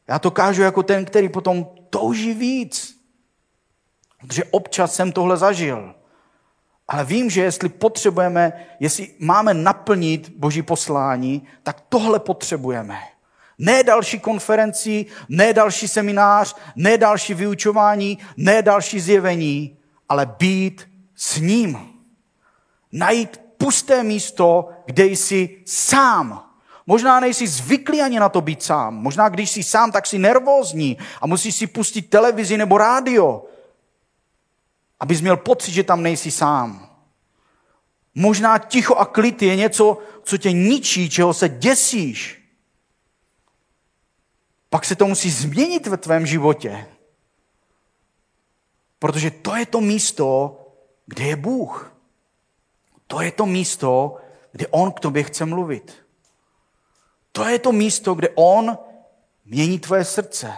Já 0.08 0.20
to 0.20 0.32
kážu 0.32 0.62
jako 0.62 0.84
ten, 0.84 1.06
který 1.06 1.30
potom 1.30 1.68
touží 1.90 2.34
víc. 2.34 2.96
Protože 4.22 4.44
občas 4.44 4.96
jsem 4.96 5.12
tohle 5.12 5.38
zažil. 5.38 5.96
Ale 6.88 7.06
vím, 7.06 7.30
že 7.30 7.42
jestli 7.42 7.70
potřebujeme, 7.70 8.54
jestli 8.80 9.16
máme 9.20 9.54
naplnit 9.54 10.30
Boží 10.30 10.62
poslání, 10.62 11.48
tak 11.64 11.82
tohle 11.90 12.20
potřebujeme. 12.20 13.00
Ne 13.60 13.84
další 13.84 14.20
konferenci, 14.20 15.06
ne 15.30 15.54
další 15.54 15.88
seminář, 15.88 16.56
ne 16.76 16.98
další 16.98 17.34
vyučování, 17.34 18.18
ne 18.38 18.62
další 18.62 19.00
zjevení, 19.00 19.78
ale 20.10 20.26
být 20.26 20.90
s 21.16 21.38
ním 21.38 21.80
najít 22.92 23.42
pusté 23.58 24.04
místo, 24.04 24.70
kde 24.86 25.06
jsi 25.06 25.62
sám. 25.66 26.46
Možná 26.88 27.20
nejsi 27.20 27.48
zvyklý 27.48 28.02
ani 28.02 28.20
na 28.20 28.30
to 28.30 28.42
být 28.42 28.64
sám. 28.64 28.96
Možná 28.96 29.30
když 29.30 29.50
jsi 29.50 29.64
sám, 29.64 29.92
tak 29.92 30.08
jsi 30.08 30.20
nervózní 30.20 30.98
a 31.22 31.28
musíš 31.28 31.56
si 31.56 31.68
pustit 31.68 32.02
televizi 32.02 32.58
nebo 32.58 32.78
rádio, 32.78 33.46
abys 35.00 35.22
měl 35.22 35.38
pocit, 35.38 35.72
že 35.72 35.84
tam 35.84 36.04
nejsi 36.04 36.32
sám. 36.32 36.90
Možná 38.16 38.58
ticho 38.58 38.96
a 38.96 39.06
klid 39.06 39.42
je 39.42 39.56
něco, 39.56 39.98
co 40.24 40.38
tě 40.38 40.52
ničí, 40.52 41.10
čeho 41.10 41.34
se 41.34 41.50
děsíš. 41.50 42.39
Pak 44.70 44.86
se 44.86 44.96
to 44.96 45.08
musí 45.08 45.30
změnit 45.32 45.88
ve 45.88 45.98
tvém 45.98 46.26
životě. 46.26 46.88
Protože 49.00 49.32
to 49.32 49.56
je 49.56 49.66
to 49.66 49.82
místo, 49.82 50.58
kde 51.06 51.24
je 51.24 51.36
Bůh. 51.36 51.96
To 53.08 53.22
je 53.22 53.32
to 53.32 53.46
místo, 53.46 54.18
kde 54.52 54.68
on 54.68 54.92
k 54.92 55.00
tobě 55.00 55.24
chce 55.24 55.46
mluvit. 55.46 56.06
To 57.32 57.46
je 57.46 57.60
to 57.60 57.72
místo, 57.72 58.14
kde 58.14 58.30
on 58.36 58.78
mění 59.46 59.80
tvoje 59.80 60.06
srdce. 60.06 60.54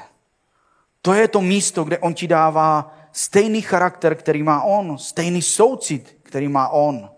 To 1.02 1.14
je 1.14 1.28
to 1.28 1.42
místo, 1.42 1.84
kde 1.84 1.98
on 1.98 2.14
ti 2.14 2.28
dává 2.28 2.98
stejný 3.12 3.62
charakter, 3.62 4.16
který 4.16 4.44
má 4.44 4.64
on, 4.64 4.98
stejný 4.98 5.42
soucit, 5.42 6.18
který 6.24 6.48
má 6.48 6.70
on. 6.70 7.10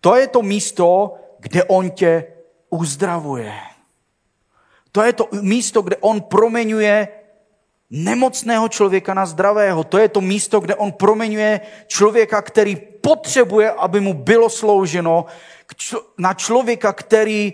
To 0.00 0.16
je 0.16 0.26
to 0.26 0.42
místo, 0.42 1.14
kde 1.38 1.64
on 1.64 1.90
tě 1.90 2.32
uzdravuje. 2.70 3.54
To 4.96 5.02
je 5.02 5.12
to 5.12 5.28
místo, 5.40 5.82
kde 5.82 5.96
on 5.96 6.20
proměňuje 6.20 7.08
nemocného 7.90 8.68
člověka 8.68 9.14
na 9.14 9.26
zdravého. 9.26 9.84
To 9.84 9.98
je 9.98 10.08
to 10.08 10.20
místo, 10.20 10.60
kde 10.60 10.74
on 10.74 10.92
proměňuje 10.92 11.60
člověka, 11.86 12.42
který 12.42 12.76
potřebuje, 13.00 13.70
aby 13.70 14.00
mu 14.00 14.14
bylo 14.14 14.50
slouženo, 14.50 15.24
na 16.18 16.34
člověka, 16.34 16.92
který 16.92 17.52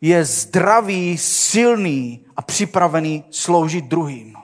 je 0.00 0.24
zdravý, 0.24 1.18
silný 1.18 2.26
a 2.36 2.42
připravený 2.42 3.24
sloužit 3.30 3.84
druhým. 3.84 4.34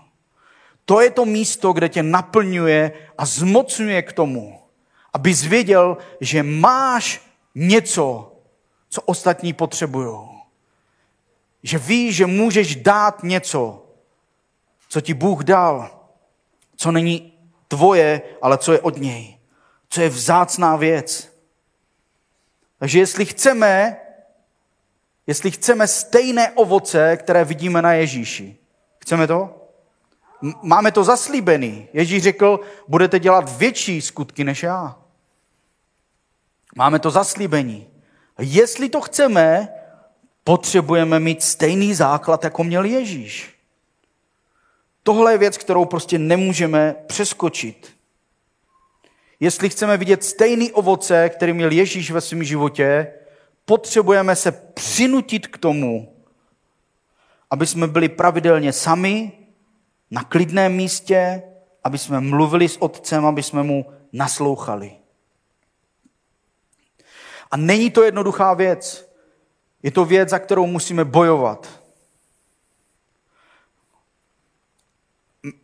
To 0.84 1.00
je 1.00 1.10
to 1.10 1.24
místo, 1.26 1.72
kde 1.72 1.88
tě 1.88 2.02
naplňuje 2.02 2.92
a 3.18 3.26
zmocňuje 3.26 4.02
k 4.02 4.12
tomu, 4.12 4.60
aby 5.12 5.32
věděl, 5.34 5.96
že 6.20 6.42
máš 6.42 7.20
něco, 7.54 8.32
co 8.88 9.00
ostatní 9.02 9.52
potřebují. 9.52 10.31
Že 11.62 11.78
víš, 11.78 12.16
že 12.16 12.26
můžeš 12.26 12.76
dát 12.76 13.22
něco, 13.22 13.86
co 14.88 15.00
ti 15.00 15.14
Bůh 15.14 15.44
dal. 15.44 15.90
Co 16.76 16.92
není 16.92 17.32
tvoje, 17.68 18.22
ale 18.42 18.58
co 18.58 18.72
je 18.72 18.80
od 18.80 18.96
něj. 18.96 19.38
Co 19.88 20.00
je 20.00 20.08
vzácná 20.08 20.76
věc. 20.76 21.32
Takže 22.78 22.98
jestli 22.98 23.24
chceme, 23.24 23.96
jestli 25.26 25.50
chceme 25.50 25.86
stejné 25.86 26.50
ovoce, 26.50 27.16
které 27.16 27.44
vidíme 27.44 27.82
na 27.82 27.92
Ježíši, 27.92 28.56
chceme 28.98 29.26
to? 29.26 29.58
Máme 30.62 30.92
to 30.92 31.04
zaslíbený. 31.04 31.88
Ježíš 31.92 32.22
řekl, 32.22 32.60
budete 32.88 33.18
dělat 33.18 33.56
větší 33.56 34.00
skutky 34.00 34.44
než 34.44 34.62
já. 34.62 34.98
Máme 36.76 36.98
to 36.98 37.10
zaslíbení. 37.10 37.88
Jestli 38.38 38.88
to 38.88 39.00
chceme, 39.00 39.68
potřebujeme 40.44 41.20
mít 41.20 41.42
stejný 41.42 41.94
základ, 41.94 42.44
jako 42.44 42.64
měl 42.64 42.84
Ježíš. 42.84 43.54
Tohle 45.02 45.32
je 45.32 45.38
věc, 45.38 45.58
kterou 45.58 45.84
prostě 45.84 46.18
nemůžeme 46.18 46.94
přeskočit. 47.06 47.92
Jestli 49.40 49.68
chceme 49.68 49.96
vidět 49.96 50.24
stejný 50.24 50.72
ovoce, 50.72 51.28
který 51.28 51.52
měl 51.52 51.72
Ježíš 51.72 52.10
ve 52.10 52.20
svém 52.20 52.44
životě, 52.44 53.12
potřebujeme 53.64 54.36
se 54.36 54.52
přinutit 54.52 55.46
k 55.46 55.58
tomu, 55.58 56.16
aby 57.50 57.66
jsme 57.66 57.86
byli 57.86 58.08
pravidelně 58.08 58.72
sami, 58.72 59.32
na 60.10 60.24
klidném 60.24 60.72
místě, 60.72 61.42
aby 61.84 61.98
jsme 61.98 62.20
mluvili 62.20 62.68
s 62.68 62.82
Otcem, 62.82 63.26
aby 63.26 63.42
jsme 63.42 63.62
mu 63.62 63.92
naslouchali. 64.12 64.92
A 67.50 67.56
není 67.56 67.90
to 67.90 68.02
jednoduchá 68.02 68.54
věc. 68.54 69.11
Je 69.82 69.90
to 69.90 70.04
věc, 70.04 70.28
za 70.28 70.38
kterou 70.38 70.66
musíme 70.66 71.04
bojovat. 71.04 71.82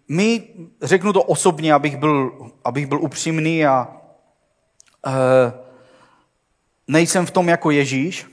My, 0.08 0.48
řeknu 0.82 1.12
to 1.12 1.22
osobně, 1.22 1.74
abych 1.74 1.96
byl, 1.96 2.50
abych 2.64 2.86
byl 2.86 3.00
upřímný 3.00 3.66
a 3.66 3.96
e, 5.06 5.10
nejsem 6.88 7.26
v 7.26 7.30
tom 7.30 7.48
jako 7.48 7.70
Ježíš. 7.70 8.26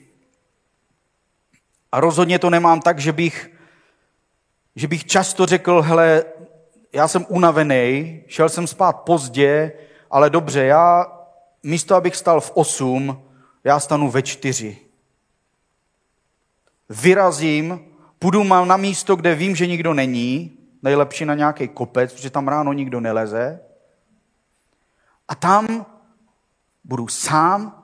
A 1.91 1.99
rozhodně 1.99 2.39
to 2.39 2.49
nemám 2.49 2.81
tak, 2.81 2.99
že 2.99 3.11
bych, 3.11 3.51
že 4.75 4.87
bych 4.87 5.05
často 5.05 5.45
řekl, 5.45 5.81
hele, 5.81 6.23
já 6.93 7.07
jsem 7.07 7.25
unavený, 7.29 8.23
šel 8.27 8.49
jsem 8.49 8.67
spát 8.67 8.93
pozdě, 8.93 9.71
ale 10.09 10.29
dobře, 10.29 10.65
já 10.65 11.05
místo, 11.63 11.95
abych 11.95 12.15
stal 12.15 12.41
v 12.41 12.51
8, 12.53 13.21
já 13.63 13.79
stanu 13.79 14.09
ve 14.09 14.21
čtyři. 14.21 14.84
Vyrazím, 16.89 17.79
půjdu 18.19 18.43
na 18.43 18.77
místo, 18.77 19.15
kde 19.15 19.35
vím, 19.35 19.55
že 19.55 19.67
nikdo 19.67 19.93
není, 19.93 20.57
nejlepší 20.83 21.25
na 21.25 21.35
nějaký 21.35 21.67
kopec, 21.67 22.13
protože 22.13 22.29
tam 22.29 22.47
ráno 22.47 22.73
nikdo 22.73 22.99
neleze. 22.99 23.59
A 25.27 25.35
tam 25.35 25.85
budu 26.83 27.07
sám 27.07 27.83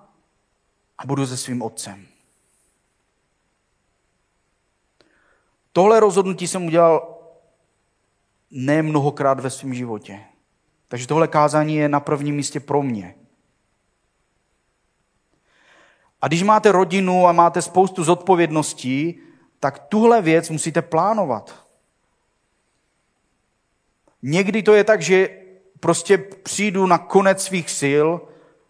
a 0.98 1.06
budu 1.06 1.28
se 1.28 1.38
svým 1.38 1.62
otcem. 1.62 2.08
Tohle 5.74 6.00
rozhodnutí 6.00 6.48
jsem 6.48 6.66
udělal 6.66 7.18
ne 8.52 8.82
mnohokrát 8.82 9.40
ve 9.40 9.50
svém 9.50 9.74
životě. 9.74 10.20
Takže 10.88 11.08
tohle 11.08 11.28
kázání 11.28 11.76
je 11.76 11.90
na 11.90 12.00
prvním 12.00 12.36
místě 12.36 12.60
pro 12.60 12.84
mě. 12.84 13.16
A 16.22 16.28
když 16.28 16.44
máte 16.44 16.72
rodinu 16.72 17.28
a 17.28 17.32
máte 17.32 17.62
spoustu 17.62 18.04
zodpovědností, 18.04 19.20
tak 19.60 19.80
tuhle 19.80 20.22
věc 20.22 20.50
musíte 20.50 20.82
plánovat. 20.82 21.66
Někdy 24.22 24.64
to 24.64 24.74
je 24.74 24.84
tak, 24.84 25.02
že 25.02 25.30
prostě 25.80 26.18
přijdu 26.18 26.88
na 26.88 26.98
konec 26.98 27.44
svých 27.44 27.70
sil 27.82 28.08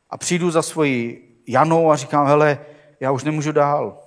a 0.10 0.18
přijdu 0.18 0.52
za 0.52 0.62
svoji 0.62 1.28
Janou 1.48 1.92
a 1.92 1.96
říkám, 1.96 2.28
hele, 2.28 2.60
já 3.00 3.12
už 3.12 3.24
nemůžu 3.24 3.52
dál. 3.52 3.98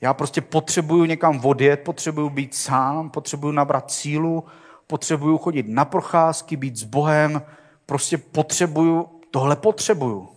Já 0.00 0.14
prostě 0.14 0.40
potřebuju 0.40 1.04
někam 1.04 1.44
odjet, 1.44 1.76
potřebuju 1.76 2.30
být 2.30 2.54
sám, 2.54 3.10
potřebuju 3.10 3.52
nabrat 3.52 3.90
sílu, 3.90 4.44
potřebuju 4.86 5.38
chodit 5.38 5.68
na 5.68 5.84
procházky, 5.84 6.56
být 6.56 6.76
s 6.76 6.84
Bohem, 6.84 7.42
prostě 7.86 8.18
potřebuju, 8.18 9.20
tohle 9.30 9.56
potřebuju. 9.56 10.28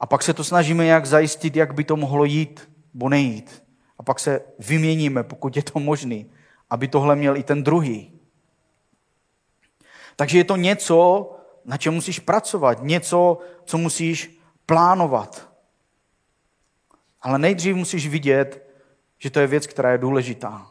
A 0.00 0.06
pak 0.06 0.22
se 0.22 0.34
to 0.34 0.44
snažíme 0.44 0.86
jak 0.86 1.06
zajistit, 1.06 1.56
jak 1.56 1.74
by 1.74 1.84
to 1.84 1.96
mohlo 1.96 2.24
jít, 2.24 2.70
bo 2.94 3.08
nejít. 3.08 3.64
A 3.98 4.02
pak 4.02 4.20
se 4.20 4.42
vyměníme, 4.58 5.22
pokud 5.22 5.56
je 5.56 5.62
to 5.62 5.78
možný, 5.78 6.30
aby 6.70 6.88
tohle 6.88 7.16
měl 7.16 7.36
i 7.36 7.42
ten 7.42 7.62
druhý. 7.62 8.12
Takže 10.16 10.38
je 10.38 10.44
to 10.44 10.56
něco, 10.56 11.30
na 11.64 11.76
čem 11.76 11.94
musíš 11.94 12.18
pracovat, 12.18 12.82
něco, 12.82 13.38
co 13.64 13.78
musíš 13.78 14.40
plánovat. 14.66 15.48
Ale 17.22 17.38
nejdřív 17.38 17.76
musíš 17.76 18.08
vidět, 18.08 18.68
že 19.18 19.30
to 19.30 19.40
je 19.40 19.46
věc, 19.46 19.66
která 19.66 19.92
je 19.92 19.98
důležitá. 19.98 20.70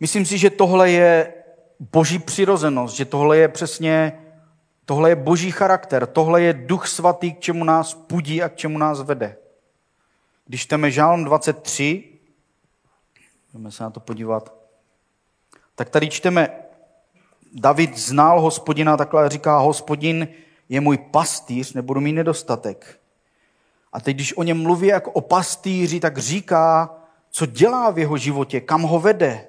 Myslím 0.00 0.26
si, 0.26 0.38
že 0.38 0.50
tohle 0.50 0.90
je 0.90 1.35
boží 1.80 2.18
přirozenost, 2.18 2.96
že 2.96 3.04
tohle 3.04 3.38
je 3.38 3.48
přesně, 3.48 4.22
tohle 4.84 5.10
je 5.10 5.16
boží 5.16 5.50
charakter, 5.50 6.06
tohle 6.06 6.42
je 6.42 6.52
duch 6.52 6.88
svatý, 6.88 7.32
k 7.32 7.40
čemu 7.40 7.64
nás 7.64 7.94
pudí 7.94 8.42
a 8.42 8.48
k 8.48 8.56
čemu 8.56 8.78
nás 8.78 9.02
vede. 9.02 9.36
Když 10.46 10.62
čteme 10.62 10.90
Žálm 10.90 11.24
23, 11.24 12.04
budeme 13.52 13.70
se 13.70 13.82
na 13.82 13.90
to 13.90 14.00
podívat, 14.00 14.54
tak 15.74 15.88
tady 15.90 16.08
čteme, 16.08 16.48
David 17.52 17.98
znal 17.98 18.40
hospodina, 18.40 18.96
takhle 18.96 19.28
říká, 19.28 19.58
hospodin 19.58 20.28
je 20.68 20.80
můj 20.80 20.98
pastýř, 20.98 21.72
nebudu 21.72 22.00
mít 22.00 22.12
nedostatek. 22.12 23.00
A 23.92 24.00
teď, 24.00 24.16
když 24.16 24.36
o 24.36 24.42
něm 24.42 24.62
mluví 24.62 24.86
jako 24.86 25.10
o 25.10 25.20
pastýři, 25.20 26.00
tak 26.00 26.18
říká, 26.18 26.94
co 27.30 27.46
dělá 27.46 27.90
v 27.90 27.98
jeho 27.98 28.16
životě, 28.16 28.60
kam 28.60 28.82
ho 28.82 29.00
vede. 29.00 29.46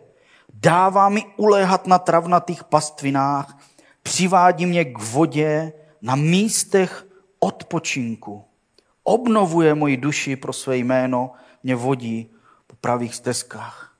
Dává 0.59 1.09
mi 1.09 1.25
uléhat 1.37 1.87
na 1.87 1.99
travnatých 1.99 2.63
pastvinách, 2.63 3.57
přivádí 4.03 4.65
mě 4.65 4.85
k 4.85 4.97
vodě 4.97 5.73
na 6.01 6.15
místech 6.15 7.07
odpočinku. 7.39 8.45
Obnovuje 9.03 9.75
moji 9.75 9.97
duši 9.97 10.35
pro 10.35 10.53
své 10.53 10.77
jméno, 10.77 11.31
mě 11.63 11.75
vodí 11.75 12.29
po 12.67 12.75
pravých 12.75 13.15
stezkách. 13.15 13.97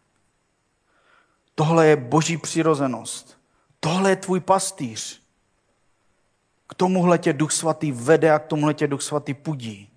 Tohle 1.55 1.87
je 1.87 1.95
boží 1.95 2.37
přirozenost. 2.37 3.37
Tohle 3.79 4.09
je 4.09 4.15
tvůj 4.15 4.39
pastýř. 4.39 5.21
K 6.67 6.73
tomuhle 6.73 7.17
tě 7.17 7.33
Duch 7.33 7.51
Svatý 7.51 7.91
vede 7.91 8.31
a 8.31 8.39
k 8.39 8.45
tomuhle 8.45 8.73
tě 8.73 8.87
Duch 8.87 9.01
Svatý 9.01 9.33
pudí. 9.33 9.89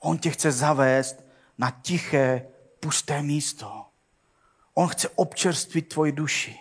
On 0.00 0.18
tě 0.18 0.30
chce 0.30 0.52
zavést 0.52 1.24
na 1.58 1.70
tiché, 1.70 2.46
pusté 2.80 3.22
místo. 3.22 3.81
On 4.74 4.88
chce 4.88 5.08
občerstvit 5.08 5.88
tvoji 5.88 6.12
duši. 6.12 6.58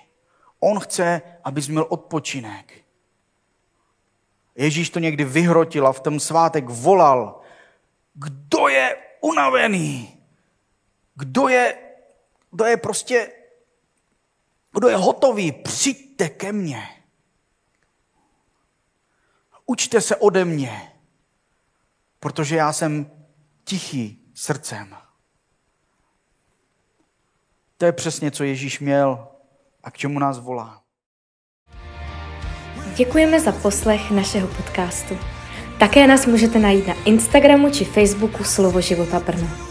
On 0.59 0.79
chce, 0.79 1.21
abys 1.43 1.67
měl 1.67 1.85
odpočinek. 1.89 2.81
Ježíš 4.55 4.89
to 4.89 4.99
někdy 4.99 5.23
vyhrotil 5.23 5.87
a 5.87 5.93
v 5.93 5.99
ten 5.99 6.19
svátek 6.19 6.69
volal, 6.69 7.41
kdo 8.13 8.67
je 8.67 8.97
unavený, 9.21 10.17
kdo 11.15 11.47
je, 11.47 11.77
kdo 12.51 12.65
je 12.65 12.77
prostě, 12.77 13.31
kdo 14.71 14.89
je 14.89 14.95
hotový, 14.95 15.51
přijďte 15.51 16.29
ke 16.29 16.51
mně. 16.51 16.89
Učte 19.65 20.01
se 20.01 20.15
ode 20.15 20.45
mě, 20.45 20.91
protože 22.19 22.55
já 22.55 22.73
jsem 22.73 23.11
tichý 23.63 24.31
srdcem. 24.33 24.97
To 27.81 27.85
je 27.85 27.91
přesně, 27.91 28.31
co 28.31 28.43
Ježíš 28.43 28.79
měl 28.79 29.27
a 29.83 29.91
k 29.91 29.97
čemu 29.97 30.19
nás 30.19 30.39
volá. 30.39 30.81
Děkujeme 32.95 33.39
za 33.39 33.51
poslech 33.51 34.11
našeho 34.11 34.47
podcastu. 34.47 35.17
Také 35.79 36.07
nás 36.07 36.25
můžete 36.25 36.59
najít 36.59 36.87
na 36.87 36.93
Instagramu 37.05 37.71
či 37.71 37.85
Facebooku 37.85 38.43
Slovo 38.43 38.81
života 38.81 39.19
Brno. 39.19 39.70